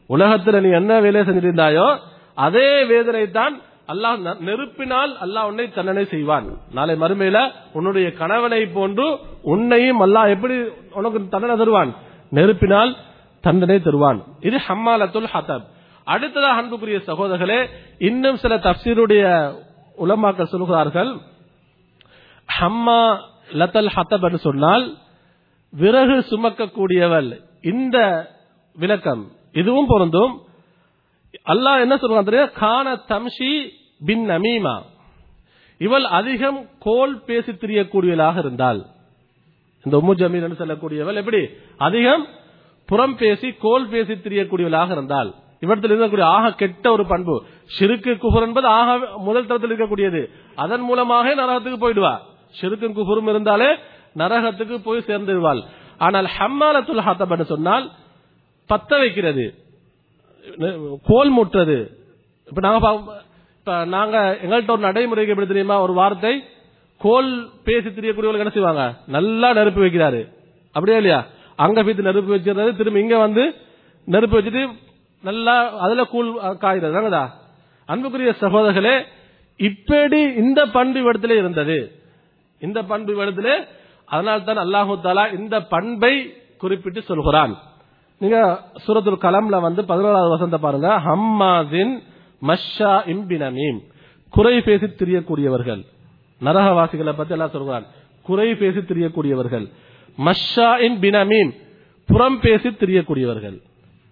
உலகத்தில் 0.07 0.61
நீ 0.61 0.69
என்ன 0.69 0.99
வேலையை 0.99 1.33
செஞ்சுட்டு 1.33 1.41
இருந்தாயோ 1.41 1.97
அதே 2.35 2.83
வேதனை 2.83 3.31
தான் 3.31 3.59
அல்லாஹ் 3.87 4.19
ந- 4.19 4.39
நெருப்பினால் 4.39 5.17
அல்லாஹ் 5.21 5.45
உன்னை 5.45 5.69
தண்டனை 5.69 6.05
செய்வான். 6.05 6.45
நாளை 6.73 6.95
மறுமையில 6.95 7.51
உன்னுடைய 7.73 8.13
கணவனை 8.13 8.65
போன்று 8.65 9.17
உன்னையும் 9.41 10.01
அல்லாஹ் 10.01 10.29
எப்படி 10.29 10.53
உனக்கு 10.93 11.27
தண்டனை 11.29 11.57
தருவான்? 11.57 11.95
நெருப்பினால் 12.29 12.95
தண்டனை 13.41 13.79
தருவான். 13.79 14.23
இது 14.39 14.57
ஹம்மாலத்துல் 14.67 15.27
ஹதப். 15.33 15.63
அடுத்ததாக 16.03 16.57
அன்புக்குரிய 16.57 16.97
சகோதரர்களே 17.07 17.65
இன்னும் 17.99 18.37
சில 18.37 18.57
தப்சீருடைய 18.57 19.53
உலமாக்கள் 20.05 20.51
சொல்கிறார்கள் 20.53 21.11
ஹம்மா 22.59 23.01
லத்தல் 23.59 23.91
ஹத்தப் 23.95 24.23
என்று 24.23 24.37
சொன்னால் 24.37 24.85
விறகு 25.73 26.17
சுமக்கக்கூடியவள். 26.29 27.29
இந்த 27.61 27.97
விளக்கம் 28.75 29.23
இதுவும் 29.53 29.87
பொருந்தும். 29.87 30.33
அல்லாஹ் 31.45 31.83
என்ன 31.83 31.95
சொல்றான் 31.95 32.27
தெரியுமா? 32.29 32.49
கான 32.61 32.95
தம்ஷி 32.95 33.51
பின் 34.05 34.29
நமீமா. 34.29 34.75
இவள் 35.77 36.05
அதிகம் 36.19 36.59
கோல் 36.79 37.15
பேசி 37.27 37.51
திரியக்கூடியவளாக 37.51 38.37
இருந்தாள். 38.37 38.81
இந்த 39.83 39.97
உம்மு 39.97 40.13
ஜமீல் 40.21 40.45
என்று 40.47 40.61
சொல்லக்கூடியவள் 40.61 41.19
எப்படி? 41.21 41.41
அதிகம் 41.77 42.27
புறம் 42.85 43.17
பேசி 43.17 43.51
கோல் 43.51 43.87
பேசி 43.87 44.13
திரியக்கூடியவளாக 44.13 44.91
இருந்தாள். 44.91 45.31
இவற்றில் 45.63 45.93
இருக்கக்கூடிய 45.93 46.27
ஆக 46.35 46.51
கெட்ட 46.61 46.85
ஒரு 46.95 47.03
பண்பு. 47.11 47.35
சிறுக்கு 47.75 48.11
குஃபர் 48.23 48.45
என்பது 48.47 48.67
ஆக 48.79 48.97
முதல் 49.27 49.47
தரத்தில் 49.49 49.71
இருக்கக்கூடியது. 49.71 50.21
அதன் 50.63 50.85
மூலமாக 50.89 51.33
நரகத்துக்கு 51.41 51.79
போயிடுவா. 51.83 52.13
சிறுக்கும் 52.59 52.95
குஃபரும் 52.99 53.31
இருந்தாலே 53.33 53.69
நரகத்துக்கு 54.21 54.75
போய் 54.87 55.07
சேர்ந்துடுவாள். 55.09 55.61
ஆனால் 56.05 56.29
ஹம்மாலத்துல் 56.37 57.05
ஹத்தப் 57.07 57.51
சொன்னால் 57.53 57.85
பத்த 58.69 58.91
வைக்கிறது. 59.03 59.45
கோல் 61.09 61.31
முட்டுறது. 61.37 61.77
இப்ப 62.49 62.61
நாங்க 62.67 62.79
இப்ப 63.59 63.73
நாங்க 63.95 64.17
எங்கள்கிட்ட 64.43 64.75
ஒரு 64.75 64.87
நடைமுறைக்கு 64.87 65.33
எப்படி 65.33 65.49
தெரியுமா? 65.49 65.75
ஒரு 65.85 65.93
வார்த்தை 66.01 66.33
கோல் 67.01 67.29
பேசி 67.65 67.89
தெரியக்கூடியவர்கள் 67.89 68.43
என்ன 68.43 68.53
செய்வாங்க? 68.55 68.83
நல்லா 69.15 69.49
நெருப்பு 69.57 69.81
வைக்கிறாரு. 69.83 70.21
அப்படியே 70.75 70.97
இல்லையா? 71.01 71.19
அங்க 71.65 71.83
போய் 71.83 72.07
நெருப்பு 72.07 72.33
வச்சிருந்தது 72.35 72.71
திரும்ப 72.79 73.03
இங்க 73.03 73.17
வந்து 73.25 73.43
நெருப்பு 74.13 74.37
வச்சுட்டு 74.37 74.63
நல்லா 75.23 75.55
அதுல 75.85 76.03
கூழ் 76.13 76.29
காய்கிறது 76.63 76.95
தானதா 76.97 77.23
அன்புக்குரிய 77.89 78.31
சகோதரர்களே 78.43 78.95
இப்படி 79.59 80.19
இந்த 80.41 80.59
பண்பு 80.75 80.99
இடத்துல 81.11 81.35
இருந்தது. 81.41 81.77
இந்த 82.61 82.79
பண்பு 82.91 83.11
இடத்துல 83.23 83.49
அதனால் 84.13 84.45
தான் 84.49 84.61
அல்லாஹு 84.65 84.93
தாலா 85.05 85.23
இந்த 85.39 85.55
பண்பை 85.73 86.13
குறிப்பிட்டு 86.61 87.01
சொல்கிறான். 87.09 87.53
நீங்க 88.21 88.37
சூரத்துல் 88.85 89.23
கலம்ல 89.25 89.57
வந்து 89.67 89.81
பதினோராவது 89.91 90.33
வசந்த 90.35 90.57
பாருங்க. 90.57 90.89
ஹம்மாதின் 91.07 91.93
மஷா 92.49 92.93
இம்பினமீம் 93.13 93.79
குறை 94.35 94.55
பேசி 94.61 94.87
திரியக்கூடியவர்கள். 95.01 95.81
நரகவாசிகளை 96.41 97.13
பத்தி 97.19 97.33
எல்லாம் 97.35 97.55
சொல்கிறான். 97.55 97.85
குறை 98.27 98.49
பேசி 98.61 98.79
திரியக்கூடியவர்கள். 98.79 99.65
மஷா 100.17 100.69
இன் 100.85 100.97
பினமீம். 101.03 101.51
புறம் 102.09 102.39
பேசி 102.45 102.69
திரியக்கூடியவர்கள். 102.81 103.57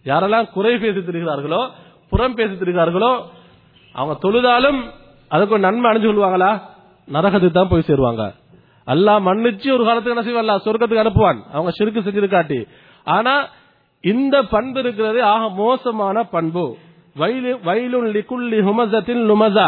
யாரெல்லாம் 0.10 0.48
குறை 0.56 0.74
பேசி 0.84 1.00
திரிகிறார்களோ 1.10 1.62
புறம் 2.12 2.36
பேசி 2.40 2.56
திரிகிறார்களோ 2.62 3.12
அவங்க 3.96 4.14
தொழுதாலும் 4.26 4.80
அதுக்கு 5.34 5.56
ஒரு 5.56 5.64
நன்மை 5.68 5.88
அணிஞ்சு 5.90 6.08
கொள்வாங்களா? 6.10 6.52
நரகத்துக்கு 7.08 7.58
தான் 7.58 7.72
போய் 7.72 7.88
சேருவாங்க. 7.90 8.24
அல்லாஹ் 8.94 9.22
மன்னிச்சு 9.28 9.70
ஒரு 9.76 9.84
காலத்துக்கு 9.88 10.16
என்ன 10.16 10.26
செய்வான்? 10.28 10.66
சொர்க்கத்துக்கு 10.66 11.04
அனுப்புவான். 11.04 11.40
அவங்க 11.56 11.72
சிறுக்கு 11.78 12.06
செஞ்சிருக்காட்டி 12.08 12.60
ஆனா 13.16 13.34
இந்த 14.04 14.36
பண்பு 14.54 14.80
இருக்கிறது 14.84 15.20
ஆக 15.34 15.44
மோசமான 15.64 16.24
பண்பு. 16.36 16.66
வயலு 17.20 17.52
வயலுன் 17.68 18.10
லிகுல்லி 18.18 18.60
ஹுமசத்தின் 18.68 19.24
லுமசா 19.30 19.68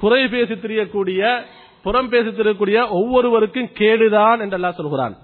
குறை 0.00 0.22
பேசி 0.34 0.54
திரியக்கூடிய 0.64 1.20
புறம் 1.84 2.08
பேசி 2.12 2.30
திரியக்கூடிய 2.38 2.78
ஒவ்வொருவருக்கும் 2.98 3.70
கேடுதான் 3.80 4.40
என்று 4.44 4.58
அல்லாஹ் 4.58 4.78
சொல்கிறான். 4.80 5.14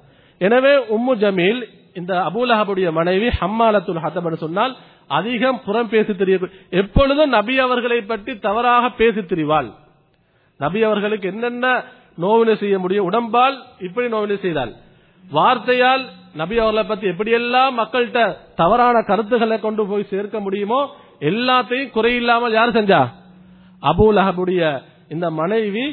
எனவே 0.41 0.73
உம்மு 0.97 1.15
ஜமீல் 1.23 1.61
இந்த 1.99 2.13
அபூலஹபுடைய 2.29 2.89
மனைவி 2.99 3.29
ஹம்மாலத்துல் 3.41 4.03
ஹத்தப் 4.05 4.43
சொன்னால் 4.45 4.73
அதிகம் 5.19 5.61
புறம் 5.67 5.91
பேசி 5.93 6.13
தெரிய 6.15 6.37
எப்பொழுதும் 6.81 7.35
நபி 7.37 7.55
அவர்களை 7.67 7.99
பற்றி 8.11 8.33
தவறாக 8.47 8.85
பேசி 9.01 9.21
திரிவாள். 9.31 9.69
நபி 10.61 10.81
அவர்களுக்கு 10.89 11.27
என்னென்ன 11.33 11.67
நோவினை 12.23 12.55
செய்ய 12.63 12.77
முடியும்? 12.85 13.09
உடம்பால் 13.11 13.57
இப்படி 13.87 14.07
நோவினை 14.15 14.37
செய்தால் 14.45 14.73
வார்த்தையால் 15.25 16.05
நபி 16.41 16.57
அவர்களை 16.63 16.85
பத்தி 16.91 17.07
எப்படியெல்லாம் 17.13 17.73
மக்கள்கிட்ட 17.81 18.21
தவறான 18.61 18.97
கருத்துக்களை 19.11 19.59
கொண்டு 19.67 19.83
போய் 19.91 20.11
சேர்க்க 20.13 20.39
முடியுமோ 20.47 20.81
எல்லாத்தையும் 21.31 21.95
குறையில்லாமல் 21.97 22.57
யார் 22.59 22.77
செஞ்சா? 22.79 23.01
அபூலஹபுடைய 23.83 24.63
இந்த 25.15 25.27
மனைவி 25.41 25.87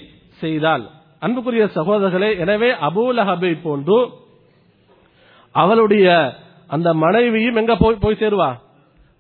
செய்தால் 0.44 0.86
அன்புக்குரிய 1.26 1.66
சகோதரர்களே 1.78 2.30
எனவே 2.44 2.70
அபூலஹபை 2.88 3.52
போன்று 3.66 3.98
அவளுடைய 5.64 6.08
அந்த 6.68 6.90
மனைவியும் 6.94 7.56
எங்க 7.56 7.76
போய் 7.76 8.02
போய் 8.04 8.18
சேருவா? 8.20 8.50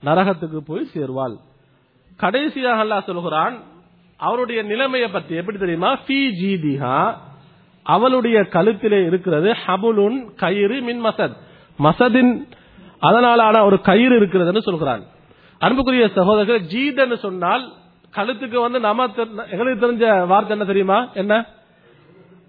நரகத்துக்கு 0.05 0.59
போய் 0.67 0.89
சேருவாள். 0.93 1.35
கடைசியாக 2.17 2.83
அல்லா 2.83 2.97
சொல்கிறான் 3.03 3.55
அவருடைய 4.17 4.59
நிலைமையை 4.63 5.09
பற்றி 5.09 5.35
எப்படி 5.35 5.57
தெரியுமா? 5.57 5.91
ஃபி 6.07 6.19
ஜீதிஹா 6.41 6.97
அவளுடைய 7.83 8.37
கழுத்திலே 8.39 8.99
இருக்கிறது 9.05 9.55
ஹபுலுன் 9.67 10.35
கயிறு 10.35 10.81
மின் 10.81 11.05
மசத். 11.05 11.35
மசதின் 11.83 12.31
அதனாலான 13.01 13.65
ஒரு 13.65 13.81
கயிறு 13.81 14.15
இருக்கிறதுன்னு 14.19 14.61
சொல்கிறான். 14.61 15.03
அன்புக்குரிய 15.59 16.07
சகோதரர்கள் 16.07 16.61
ஜீதன்னு 16.61 17.17
சொன்னால் 17.17 17.65
கழுத்துக்கு 18.15 18.61
வந்து 18.61 18.79
நாம 18.79 19.07
எங்களுக்கு 19.51 19.83
தெரிஞ்ச 19.85 20.27
வார்த்தை 20.27 20.51
என்ன 20.51 20.67
தெரியுமா? 20.71 21.07
என்ன? 21.13 21.45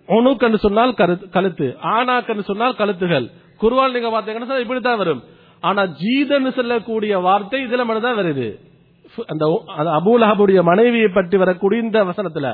உணுக்கன்னு 0.09 0.57
சொன்னால் 0.57 0.99
கழுத்து. 1.30 1.76
ஆனாக்கன்னு 1.82 2.49
சொன்னால் 2.51 2.78
கழுத்துகள். 2.78 3.26
குருவால் 3.61 3.94
நீங்க 3.94 4.11
பார்த்தீங்கன்னா 4.14 4.40
இப்படி 4.40 4.61
இப்படித்தான் 4.61 4.96
வரும். 4.96 5.22
ஆனா 5.61 5.82
ஜீதன் 5.84 6.52
சொல்லக்கூடிய 6.52 7.18
வார்த்தை 7.18 7.64
இதுல 7.64 7.84
மட்டும்தான் 7.84 8.18
வருது. 8.18 8.48
அந்த 9.26 9.44
அந்த 9.76 9.90
அபூலஹபுடைய 9.90 10.62
மனைவியை 10.62 11.09
பற்றி 11.09 11.36
வரக்கூடிய 11.38 11.82
இந்த 11.82 12.04
வசனத்துல. 12.04 12.48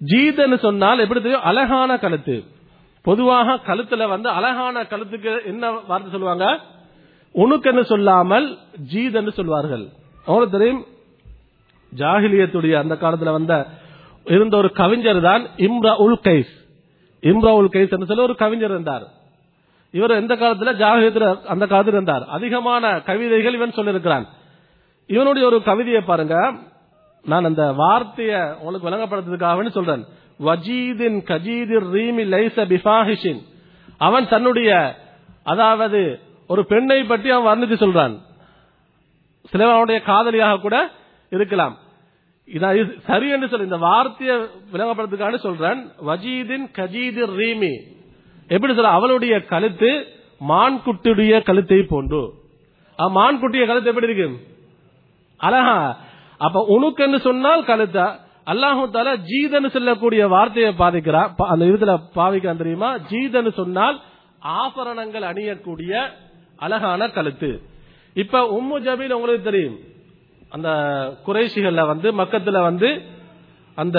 ஜீதன்னு 0.00 0.58
சொன்னால் 0.58 0.98
எப்படி 0.98 1.20
தெரியும்? 1.20 1.42
அழகான 1.42 1.98
கழுத்து. 1.98 2.44
பொதுவாக 3.02 3.58
கழுத்துல 3.66 4.08
வந்து 4.08 4.28
அழகான 4.28 4.82
கழுத்துக்கு 4.82 5.44
என்ன 5.44 5.70
வார்த்தை 5.70 6.10
சொல்லுவாங்க? 6.12 6.58
உணுக்கன்னு 7.34 7.82
சொல்லாமல் 7.82 8.58
ஜீதன்னு 8.94 9.32
சொல்வார்கள். 9.32 9.84
அவங்களுக்கு 10.26 10.58
தெரியும்? 10.58 10.84
ஜாகிலியத்துடைய 11.96 12.72
அந்த 12.72 12.94
காலத்துல 12.94 13.32
வந்த 13.32 13.66
இருந்த 14.24 14.56
ஒரு 14.56 14.72
கவிஞர் 14.72 15.20
தான் 15.20 15.42
இம்ரா 15.56 15.92
உல் 16.06 16.20
கைஸ். 16.22 16.52
இம்ரா 17.22 17.52
உல் 17.60 17.72
கைஸ் 17.72 17.90
என்று 17.90 18.06
சொல்லி 18.06 18.22
ஒரு 18.22 18.34
கவிஞர் 18.34 18.70
இருந்தார். 18.70 19.06
இவர் 19.92 20.10
எந்த 20.10 20.34
காலத்துல? 20.34 20.74
ஜாகிரத்தில் 20.74 21.44
அந்த 21.44 21.66
காலத்தில் 21.66 21.94
இருந்தார். 21.94 22.28
அதிகமான 22.28 23.00
கவிதைகள் 23.00 23.54
இவன் 23.54 23.70
சொல்லியிருக்கிறான். 23.70 24.26
இவனுடைய 25.06 25.48
ஒரு 25.48 25.62
கவிதையை 25.62 26.00
பாருங்க. 26.00 26.54
நான் 27.24 27.44
அந்த 27.44 27.72
வார்த்தையை 27.72 28.40
உங்களுக்கு 28.60 28.88
விளங்கப்படுறதுக்காக 28.90 29.70
சொல்றேன். 29.70 30.04
வஜீதின் 30.44 31.18
கஜீதிர் 31.30 31.86
ரீமி 31.94 32.24
லைச 32.24 32.66
பிஃபாஹிஷின். 32.66 33.42
அவன் 33.98 34.28
தன்னுடைய 34.28 34.96
அதாவது 35.44 36.20
ஒரு 36.48 36.66
பெண்ணை 36.66 37.04
பற்றி 37.04 37.30
அவன் 37.30 37.58
வர்ணித்து 37.58 37.72
சொல்றான். 37.72 38.18
சிலர் 39.50 39.68
அவனுடைய 39.68 40.00
காதலியாக 40.00 40.56
கூட 40.56 40.90
இருக்கலாம். 41.30 41.76
இதான் 42.46 42.76
இது 42.76 42.94
சரி 43.06 43.28
என்று 43.28 43.48
சொல்லி 43.48 43.64
இந்த 43.64 43.76
வார்த்தையை 43.76 44.36
விளங்கப்படுறதுக்காக 44.72 45.38
சொல்றேன். 45.38 45.90
வஜீதின் 46.06 46.70
கஜீதிர் 46.78 47.34
ரீமி. 47.36 48.00
எப்படி 48.54 48.74
சொல்ல 48.74 48.96
அவளுடைய 48.98 49.34
கழுத்து 49.52 49.90
மான்குட்டியுடைய 50.48 51.42
கழுத்தை 51.42 51.78
போன்று. 51.82 52.22
மான்குட்டிய 52.98 53.66
கழுத்து 53.66 53.90
எப்படி 53.90 54.08
இருக்கு? 54.08 54.28
அழகா. 55.36 55.78
அப்ப 56.38 56.64
உனக்குன்னு 56.68 57.18
சொன்னால் 57.20 57.68
கழுத்தா. 57.70 58.06
அல்லாஹு 58.46 58.82
தால 58.94 59.10
ஜீதன்னு 59.30 59.68
சொல்லக்கூடிய 59.76 60.22
வார்த்தையை 60.28 60.72
பாதிக்கிறா. 60.78 61.22
அந்த 61.52 61.64
இதுல 61.64 61.92
பாவிக்கிறான் 62.16 62.62
தெரியுமா? 62.62 62.90
ஜீதன்னு 63.10 63.52
சொன்னால் 63.52 63.96
ஆபரணங்கள் 64.40 65.22
அணியக்கூடிய 65.22 65.92
அழகான 66.56 67.08
கழுத்து. 67.08 67.50
இப்ப 68.14 68.40
உம்மு 68.58 68.76
ஜபீல் 68.86 69.16
உங்களுக்கு 69.18 69.50
தெரியும். 69.50 69.78
அந்த 70.54 70.68
குறைசிகள்ல 71.26 71.86
வந்து 71.86 72.08
மக்கத்துல 72.12 72.60
வந்து 72.62 72.88
அந்த 73.74 73.98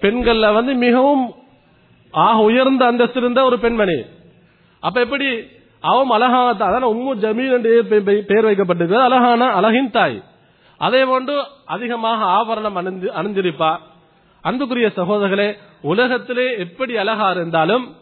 பெண்கள்ல 0.00 0.52
வந்து 0.54 0.74
மிகவும் 0.74 1.24
ஆக 2.10 2.42
உயர்ந்த 2.42 2.86
அந்தஸ்து 2.86 3.20
இருந்த 3.20 3.44
ஒரு 3.44 3.58
பெண்மணி. 3.58 4.04
அப்ப 4.80 5.00
எப்படி? 5.00 5.38
அவன் 5.80 6.10
அழகான 6.10 6.54
தாய். 6.54 6.82
உம்மு 6.82 7.18
ஜமீல் 7.20 7.52
என்று 7.52 7.84
பெயர் 8.26 8.44
வைக்கப்பட்டிருக்கிறது. 8.44 9.02
அழகான 9.02 9.46
அழகின் 9.46 9.90
தாய். 9.90 10.22
அதே 10.78 11.04
போன்று 11.04 11.42
அதிகமாக 11.64 12.24
ஆபரணம் 12.24 12.74
அணிந்து 12.74 13.12
அணிந்திருப்பா. 13.12 13.76
அன்புக்குரிய 14.40 14.90
சகோதரர்களே 14.96 15.54
உலகத்திலே 15.82 16.58
எப்படி 16.58 16.96
அழகா 16.96 17.30
இருந்தாலும் 17.30 17.94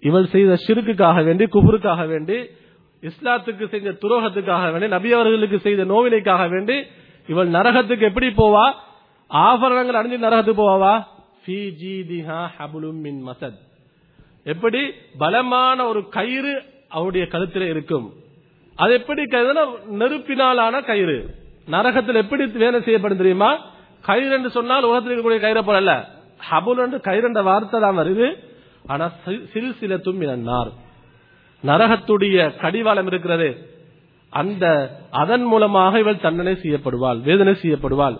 இவள் 0.00 0.26
செய்த 0.26 0.58
சிறுக்குக்காக 0.66 1.24
வேண்டி 1.24 1.44
குபுருக்காக 1.44 2.06
வேண்டி 2.06 2.48
இஸ்லாத்துக்கு 3.02 3.68
செய்த 3.68 3.90
துரோகத்துக்காக 3.90 4.70
வேண்டி 4.70 4.88
நபி 4.88 5.12
அவர்களுக்கு 5.12 5.58
செய்த 5.58 5.84
நோவினைக்காக 5.84 6.48
வேண்டி 6.48 6.84
இவள் 7.26 7.48
நரகத்துக்கு 7.48 8.00
எப்படி 8.00 8.26
போவா? 8.26 8.72
ஆபரணங்கள் 9.26 10.06
அணிஞ்சு 10.06 10.22
நரகத்துக்கு 10.22 10.60
போவாவா? 10.60 11.04
மின் 11.46 13.28
மசத். 13.28 13.58
எப்படி? 14.44 14.90
பலமான 15.18 15.86
ஒரு 15.86 16.08
கயிறு 16.08 16.62
அவருடைய 16.88 17.26
கழுத்தில் 17.26 17.62
இருக்கும். 17.62 18.12
அது 18.74 18.92
எப்படி 18.92 19.22
கயிறுனா 19.22 19.64
நெருப்பினாலான 19.92 20.84
கயிறு. 20.84 21.34
நரகத்தில் 21.70 22.14
எப்படி 22.14 22.46
வேலை 22.46 22.82
செய்யப்படும் 22.82 23.16
தெரியுமா? 23.16 23.58
கயிறு 24.00 24.30
என்று 24.30 24.50
சொன்னால் 24.50 24.84
உலகத்தில் 24.84 25.18
இருக்கக்கூடிய 25.18 25.44
கயிறை 25.44 25.62
போல 25.62 25.76
அல்ல. 25.76 26.08
ஹபுல் 26.50 26.78
என்று 26.78 27.00
கயிறு 27.00 27.26
என்ற 27.26 27.42
வார்த்தை 27.42 27.80
தான் 27.80 27.98
வருது. 27.98 28.44
ஆனா 28.86 29.12
சிறு 29.52 29.72
சில 29.80 29.96
தும்பினார் 29.96 30.72
நரகத்துடைய 31.62 32.56
கடிவாளம் 32.56 33.06
இருக்கிறது. 33.06 33.68
அந்த 34.28 34.90
அதன் 35.10 35.42
மூலமாக 35.42 35.98
இவள் 35.98 36.20
தண்டனை 36.20 36.52
செய்யப்படுவாள் 36.52 37.20
வேதனை 37.20 37.52
செய்யப்படுவாள். 37.52 38.18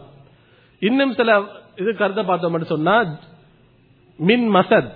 இன்னும் 0.79 1.13
சில 1.13 1.43
இது 1.77 1.97
கருத்தை 1.97 2.25
பார்த்தோம் 2.25 2.65
சொன்னா 2.65 3.05
மின் 4.17 4.55
மசத் 4.55 4.93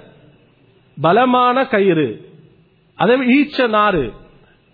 பலமான 1.01 1.67
கயிறு 1.67 2.29
அதே 2.95 3.17
மாதிரி 3.17 3.43
ஈச்ச 3.43 3.69
நாறு 3.69 4.13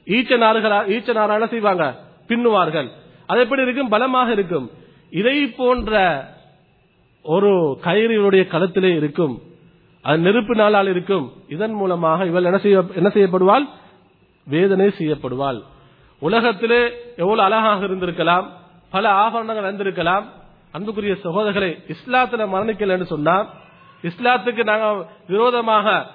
ஈச்ச 0.07 0.33
நாறுகளா 0.39 0.79
ஈச்ச 0.97 1.13
நாரான 1.13 1.47
செய்வாங்க? 1.47 1.99
பின்னுவார்கள். 2.29 2.89
அது 3.27 3.41
எப்படி 3.41 3.63
இருக்கும்? 3.63 3.89
பலமாக 3.89 4.33
இருக்கும். 4.33 4.71
இதை 5.11 5.47
போன்ற 5.47 6.25
ஒரு 7.23 7.79
கயிறு 7.81 8.15
இவருடைய 8.15 8.47
களத்திலே 8.51 8.97
இருக்கும். 8.97 9.43
அது 10.03 10.19
நெருப்பு 10.19 10.55
நாளால் 10.55 10.87
இருக்கும். 10.87 11.33
இதன் 11.49 11.73
மூலமாக 11.73 12.27
இவள் 12.27 12.45
என்ன 12.45 12.59
செய்ய 12.59 12.85
என்ன 12.95 13.09
செய்யப்படுவாள்? 13.09 13.69
வேதனை 14.45 14.87
செய்யப்படுவாள். 14.87 15.63
உலகத்திலே 16.19 16.91
எவ்வளவு 17.17 17.43
அழகாக 17.43 17.87
இருந்திருக்கலாம். 17.87 18.47
பல 18.91 19.11
ஆபரணங்கள் 19.11 19.75
இருந்திருக்கலாம் 19.75 20.25
அன்புக்குரிய 20.75 21.13
சகோதரர்களை 21.13 21.79
இஸ்லாத்துல 21.89 22.45
மரணிக்கல 22.55 23.03
சொன்னா 23.03 23.47
இஸ்லாத்துக்கு 24.03 24.65
நாங்கள் 24.65 25.07
விரோதமாக 25.29 26.07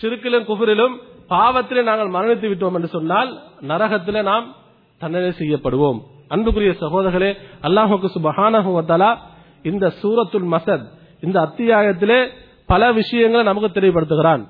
சிறுக்கிலும் 0.00 0.46
குஃபரிலும் 0.48 0.96
பாவத்திலே 1.30 1.82
நாங்கள் 1.82 2.08
மரணித்து 2.08 2.40
விட்டோம் 2.40 2.74
என்று 2.74 2.88
சொன்னால் 2.88 3.38
நரகத்திலே 3.60 4.22
நாம் 4.22 4.54
தண்டனை 4.98 5.28
செய்யப்படுவோம். 5.28 5.98
அன்புக்குரிய 6.28 6.74
சகோதரர்களே 6.80 7.36
அல்லாஹுக்கு 7.62 8.08
சுபஹானஹு 8.14 9.16
இந்த 9.62 9.92
சூரத்துல் 10.02 10.50
மசத் 10.50 10.86
இந்த 11.20 11.40
அத்தியாயத்திலே 11.40 12.28
பல 12.66 12.92
விஷயங்களை 12.92 13.46
நமக்கு 13.46 13.80
தெளிவுபடுத்துகிறான். 13.80 14.44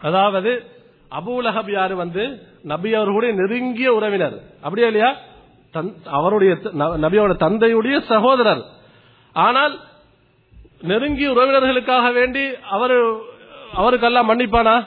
அதாவது 0.00 0.64
அபூலஹப் 1.10 1.70
யாரு 1.70 1.96
வந்து 1.96 2.42
நபி 2.62 2.94
அவர்களுடைய 2.94 3.34
நெருங்கிய 3.34 3.92
உறவினர். 3.92 4.40
அப்படியா 4.62 4.86
இல்லையா? 4.86 5.16
அவருடைய 6.04 6.54
நபியோட 6.74 7.34
தந்தையுடைய 7.34 8.02
சகோதரர். 8.02 8.64
ஆனால் 9.32 9.78
நெருங்கிய 10.82 11.32
உறவினர்களுக்காக 11.32 12.12
வேண்டி 12.12 12.46
அவர் 12.70 12.92
அவருக்கெல்லாம் 13.76 14.30
மன்னிப்பானா? 14.30 14.86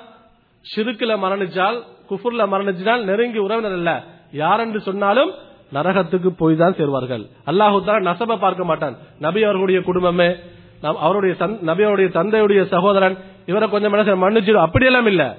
சிறுக்குல 0.76 1.18
மரணிச்சால் 1.18 1.84
குஃபுர்ல 2.10 2.48
மரணிச்சால் 2.48 3.04
நெருங்கிய 3.04 3.42
உறவினர் 3.42 3.72
அல்ல. 3.72 4.04
யாரென்று 4.32 4.82
சொன்னாலும் 4.82 5.32
நரகத்துக்கு 5.74 6.28
போய் 6.28 6.56
தான் 6.56 6.74
சேர்வார்கள். 6.74 7.30
அல்லாஹு 7.46 7.82
தாலா 7.86 8.02
நசப 8.02 8.38
பார்க்க 8.38 8.64
மாட்டான். 8.64 8.98
நபி 9.20 9.44
அவர்களுடைய 9.44 9.82
குடும்பமே 9.82 10.28
நம்- 10.82 10.98
அவருடைய 11.00 11.36
தன்- 11.40 11.62
நபி 11.62 11.84
அவருடைய 11.84 12.10
தந்தையுடைய 12.14 12.68
சகோதரன் 12.68 13.18
இவரை 13.46 13.70
கொஞ்சம் 13.70 13.94
மனுஷன் 13.94 14.24
மன்னிச்சிடும் 14.24 14.62
அப்படியெல்லாம் 14.62 15.06
இல்ல. 15.06 15.38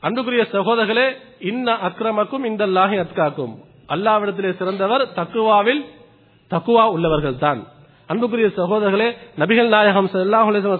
அன்புக்குரிய 0.00 0.46
சகோதரர்களே 0.52 1.12
இன்ன 1.40 1.76
அக்கிரமக்கும் 1.76 2.44
இந்த 2.44 2.66
லாகி 2.66 2.98
அத்காக்கும். 2.98 3.54
அல்லாவிடத்திலே 3.94 4.50
சிறந்தவர் 4.60 5.04
தக்குவாவில் 5.18 5.82
தக்குவா 6.50 6.84
உள்ளவர்கள் 6.94 7.42
தான் 7.44 7.60
அன்புக்குரிய 8.10 8.48
சகோதரர்களே 8.58 9.08
நபிகள் 9.40 9.72
நாயகம் 9.74 10.12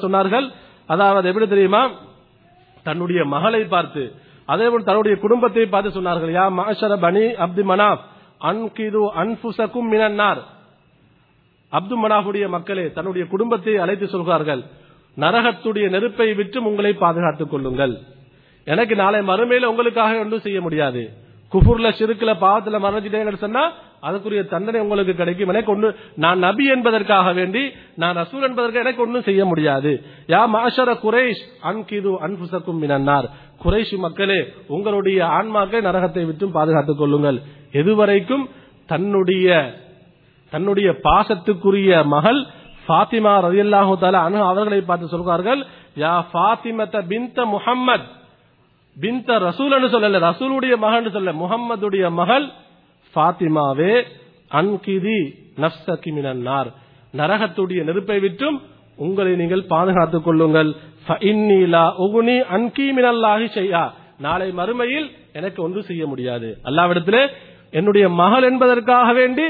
சொன்னார்கள் 0.04 0.46
அதாவது 0.92 1.28
எப்படி 1.30 1.46
தெரியுமா? 1.52 1.82
தன்னுடைய 2.86 3.20
மகளை 3.34 3.62
பார்த்து 3.74 4.02
அதே 4.52 4.66
போல் 4.70 4.86
தன்னுடைய 4.88 5.14
குடும்பத்தை 5.24 5.64
பார்த்து 5.74 5.90
சொன்னார்கள் 5.96 6.32
யா 6.36 6.46
மாஷர 6.58 6.92
பனி 7.04 7.24
அப்து 7.44 7.62
மனாப் 7.70 8.02
அன்கிது 8.50 9.02
அன்புசக்கும் 9.22 9.90
மினன்னார். 9.92 10.40
அப்து 11.72 11.94
மனாஃபுடைய 12.04 12.46
மக்களே 12.54 12.86
தன்னுடைய 12.96 13.24
குடும்பத்தை 13.34 13.74
அழைத்து 13.84 14.06
சொல்கிறார்கள் 14.14 14.62
நரகத்துடைய 15.16 15.86
நெருப்பை 15.94 16.28
விற்று 16.38 16.58
உங்களை 16.70 16.92
பாதுகாத்துக் 17.04 17.52
கொள்ளுங்கள். 17.52 17.94
எனக்கு 18.66 18.94
நாளை 19.02 19.20
மறுமையில 19.30 19.70
உங்களுக்காக 19.72 20.18
ஒன்றும் 20.24 20.44
செய்ய 20.46 20.58
முடியாது. 20.66 21.02
குஃபுர்ல 21.52 21.88
சிறுக்குல 21.98 22.32
பாவத்துல 22.44 22.78
மறைஞ்சிட்டேன்னு 22.84 23.44
சொன்னா 23.46 23.64
அதுக்குரிய 24.08 24.42
தண்டனை 24.52 24.78
உங்களுக்கு 24.84 25.12
கிடைக்கும். 25.18 25.50
எனக்கு 25.52 25.72
ஒண்ணு 25.74 25.88
நான் 26.22 26.38
நபி 26.46 26.64
என்பதற்காக 26.74 27.32
வேண்டி 27.38 27.62
நான் 28.02 28.16
ரசூல் 28.20 28.46
என்பதற்கு 28.48 28.82
எனக்கு 28.84 29.04
ஒன்றும் 29.04 29.26
செய்ய 29.28 29.42
முடியாது. 29.50 29.92
யா 30.32 30.40
மாஷர 30.54 30.90
குரேஷ் 31.04 31.42
அன்கிது 31.70 32.12
அன்புசக்கும் 32.26 32.80
மினன்னார். 32.82 33.28
குறைஷி 33.64 33.96
மக்களே 34.06 34.40
உங்களுடைய 34.76 35.18
ஆன்மாக்களை 35.38 35.82
நரகத்தை 35.88 36.24
விட்டும் 36.30 36.56
பாதுகாத்துக் 36.56 37.00
கொள்ளுங்கள். 37.02 37.38
எதுவரைக்கும் 37.80 38.44
தன்னுடைய 38.92 39.48
தன்னுடைய 40.52 40.88
பாசத்துக்குரிய 41.06 41.90
மகள் 42.14 42.40
ஃபாத்திமா 42.86 43.32
ரதியல்லாஹு 43.46 43.92
தாலா 44.02 44.20
அன்ஹா 44.28 44.48
அவர்களை 44.52 44.80
பார்த்து 44.88 45.12
சொல்கிறார்கள் 45.14 45.60
யா 46.02 46.14
ஃபாத்திமத்த 46.32 47.04
பின்த 47.12 47.44
முஹம்மத் 47.54 48.08
பின்த 48.96 49.38
ரசூல்னு 49.38 49.88
சொல்லல 49.94 50.18
ரசூலுடைய 50.28 50.74
மகன் 50.76 51.10
சொல்ல 51.10 51.32
முகம்மதுடைய 51.32 52.10
மகள் 52.10 52.46
ஃபாத்திமாவே 53.14 53.94
அன்கிதி 54.48 55.20
நஃப்ஸகி 55.60 56.10
மினன்னார். 56.16 56.70
நரகத்துடைய 57.16 57.80
நெருப்பை 57.84 58.18
விட்டும் 58.20 58.58
உங்களை 58.96 59.32
நீங்கள் 59.36 59.64
பாதுகாத்துக் 59.64 60.24
கொள்ளுங்கள். 60.24 60.70
உகுனி 62.04 62.36
அன்கி 62.56 62.86
நாளை 64.18 64.48
மறுமையில் 64.50 65.08
எனக்கு 65.32 65.62
ஒன்றும் 65.62 65.82
செய்ய 65.82 66.06
முடியாது. 66.06 66.48
அல்லாவிடத்திலே 66.64 67.22
என்னுடைய 67.70 68.08
மகள் 68.08 68.42
என்பதற்காக 68.42 69.12
வேண்டி 69.12 69.46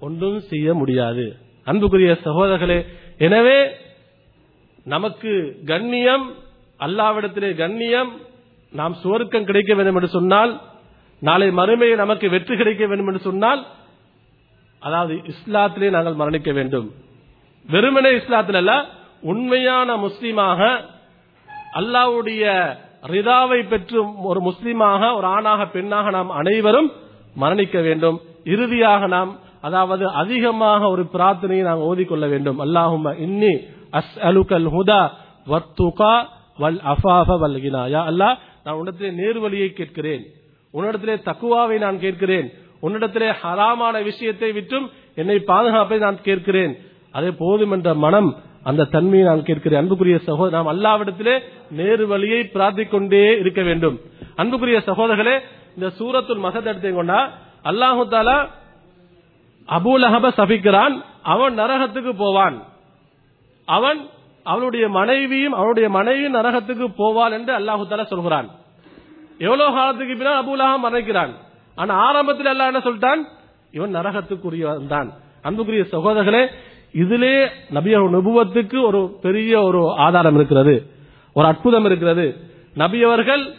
ஒன்றும் 0.00 0.40
செய்ய 0.40 0.74
முடியாது. 0.74 1.36
அன்புக்குரிய 1.64 2.16
சகோதரர்களே 2.24 2.78
எனவே 3.18 3.58
நமக்கு 4.84 5.32
கண்ணியம் 5.66 6.26
அல்லாவிடத்திலே 6.80 7.50
கண்ணியம் 7.62 8.10
நாம் 8.72 8.94
சுவர்க்கம் 9.02 9.48
கிடைக்க 9.48 9.72
வேண்டும் 9.78 9.96
என்று 9.98 10.10
சொன்னால் 10.18 10.52
நாளை 11.22 11.48
மறுமையை 11.58 11.96
நமக்கு 12.02 12.26
வெற்றி 12.34 12.54
கிடைக்க 12.60 12.84
வேண்டும் 12.86 13.08
என்று 13.10 13.22
சொன்னால் 13.28 13.60
அதாவது 14.82 15.14
இஸ்லாத்திலே 15.32 15.88
நாங்கள் 15.96 16.18
மரணிக்க 16.20 16.50
வேண்டும். 16.58 16.88
வெறுமனே 17.68 18.10
இஸ்லாத்தில் 18.20 18.58
அல்ல 18.60 18.72
உண்மையான 19.32 19.96
முஸ்லீமாக 20.06 20.60
அல்லாவுடைய 21.80 22.44
ரிதாவை 23.12 23.60
பெற்று 23.70 23.98
ஒரு 24.30 24.40
முஸ்லீமாக 24.48 25.02
ஒரு 25.18 25.26
ஆணாக 25.36 25.62
பெண்ணாக 25.76 26.10
நாம் 26.16 26.30
அனைவரும் 26.40 26.90
மரணிக்க 27.42 27.76
வேண்டும். 27.88 28.18
இறுதியாக 28.54 29.06
நாம் 29.16 29.32
அதாவது 29.66 30.04
அதிகமாக 30.22 30.82
ஒரு 30.94 31.04
பிரார்த்தனையை 31.14 31.64
நாம் 31.70 31.86
ஓதிக்கொள்ள 31.90 32.26
வேண்டும். 32.34 32.58
அல்லாஹும் 32.64 33.06
இன்னி 33.26 33.52
அஸ் 34.00 34.16
அலுகல் 34.28 34.68
ஹுதா 34.76 35.02
வத்துகா 35.52 36.14
வல் 36.58 36.80
அஃபாஃப 36.92 37.30
வல்கினா 37.44 37.82
யா 37.94 38.02
அல்லாஹ் 38.10 38.36
நான் 38.64 38.76
உன்னிடத்திலே 38.78 39.10
நேர்வழியை 39.20 39.68
கேட்கிறேன். 39.72 40.24
உன்னிடத்திலே 40.74 41.16
தக்குவாவை 41.28 41.76
நான் 41.78 41.98
கேட்கிறேன். 42.04 42.48
உன்னிடத்திலே 42.82 43.28
ஹராமான 43.42 44.02
விஷயத்தை 44.02 44.52
விட்டும் 44.52 44.90
என்னை 45.14 45.38
பாதுகாப்பை 45.38 45.98
நான் 45.98 46.18
கேட்கிறேன். 46.22 46.72
அதே 47.12 47.30
போதும் 47.42 47.70
என்ற 47.70 47.94
மனம் 47.94 48.30
அந்த 48.62 48.84
தன்மையை 48.84 49.28
நான் 49.28 49.42
கேட்கிறேன். 49.42 49.80
அன்புக்குரிய 49.80 50.18
சகோதரர் 50.18 50.56
நாம் 50.56 50.72
அல்லாவிடத்திலே 50.72 51.34
நேரு 51.70 52.06
வழியை 52.06 52.40
பிரார்த்திக்கொண்டே 52.54 53.24
இருக்க 53.42 53.62
வேண்டும். 53.62 53.96
அன்புக்குரிய 54.36 54.78
சகோதரர்களே 54.86 55.36
இந்த 55.74 55.88
சூரத்துல் 55.98 56.44
மகத்தை 56.46 56.68
எடுத்துக்கொண்டா 56.72 57.20
அல்லாஹு 57.70 58.02
தாலா 58.14 58.38
அபூலஹப 59.68 60.30
சபிக்கிறான். 60.40 60.94
அவன் 61.22 61.58
நரகத்துக்கு 61.58 62.12
போவான். 62.16 62.56
அவன் 63.68 64.00
அவளுடைய 64.44 64.88
மனைவியும் 64.88 65.52
அவளுடைய 65.52 65.88
மனைவியும் 65.88 66.34
நரகத்துக்கு 66.34 66.86
போவாள் 66.98 67.32
என்று 67.32 67.58
அல்லாஹு 67.58 67.84
தாலா 67.90 68.06
சொல்கிறான். 68.06 68.48
எவ்வளவு 69.38 69.74
காலத்துக்கு 69.74 70.14
பின்னால் 70.14 70.40
அபுலாக 70.42 70.74
மறைக்கிறான். 70.86 71.32
ஆனா 71.74 71.94
ஆரம்பத்தில் 71.94 72.46
எல்லாம் 72.46 72.74
என்ன 72.74 72.82
சொல்லிட்டான்? 72.84 73.22
இவன் 73.72 73.94
நரகத்துக்குரியவன் 73.94 74.86
தான். 74.86 75.12
அன்புக்குரிய 75.42 75.84
சகோதரர்களே 75.92 76.46
இதிலே 76.92 77.44
நபிய 77.74 77.98
நுபுவத்துக்கு 77.98 78.84
ஒரு 78.86 79.18
பெரிய 79.22 79.62
ஒரு 79.62 79.94
ஆதாரம் 79.96 80.34
இருக்கிறது. 80.34 80.86
ஒரு 81.34 81.46
அற்புதம் 81.46 81.84
இருக்கிறது. 81.84 82.36
நபி 82.74 83.02
அவர்கள் 83.02 83.54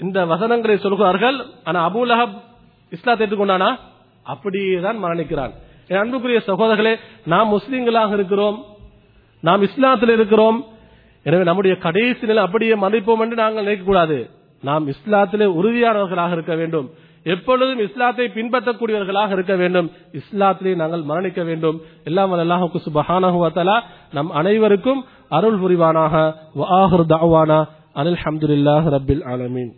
இந்த 0.00 0.26
வசனங்களை 0.26 0.78
சொல்கிறார்கள். 0.78 1.46
ஆனா 1.64 1.88
அபுலஹப் 1.88 2.34
இஸ்லாத்தை 2.90 3.26
ஏற்றுக்கொண்டானா 3.26 3.78
அப்படியே 4.22 4.80
தான் 4.80 5.04
மரணிக்கிறான். 5.04 5.50
என் 5.88 5.98
அன்புக்குரிய 5.98 6.40
சகோதரர்களே 6.46 6.96
நாம் 7.24 7.52
முஸ்லீம்களாக 7.52 8.12
இருக்கிறோம். 8.12 8.64
நாம் 9.46 9.64
இஸ்லாத்தில் 9.68 10.14
இருக்கிறோம். 10.18 10.58
எனவே 11.28 11.44
நம்முடைய 11.48 11.74
கடைசி 11.86 12.24
நிலை 12.26 12.42
அப்படியே 12.46 12.74
மதிப்போம் 12.84 13.22
என்று 13.24 13.36
நாங்கள் 13.42 13.66
நினைக்கக்கூடாது. 13.66 14.18
நாம் 14.62 14.84
இஸ்லாத்திலே 14.92 15.46
உறுதியானவர்களாக 15.58 16.32
இருக்க 16.36 16.54
வேண்டும். 16.60 16.86
எப்பொழுதும் 17.34 17.80
இஸ்லாத்தை 17.86 18.26
பின்பற்றக்கூடியவர்களாக 18.34 19.30
இருக்க 19.36 19.54
வேண்டும். 19.62 19.88
இஸ்லாத்திலே 20.20 20.72
நாங்கள் 20.82 21.02
மரணிக்க 21.10 21.40
வேண்டும். 21.44 21.78
எல்லாம் 22.04 22.32
அல்லாஹுக்கு 22.32 22.78
சுபஹானஹு 22.86 23.38
நம் 24.12 24.30
அனைவருக்கும் 24.40 25.00
அருள் 25.36 25.58
புரிவானாக. 25.62 26.14
அனில் 28.00 28.20
ஹம்துல்லாஹ் 28.24 28.86
ரபில் 28.94 29.24
ஆலமீன். 29.32 29.72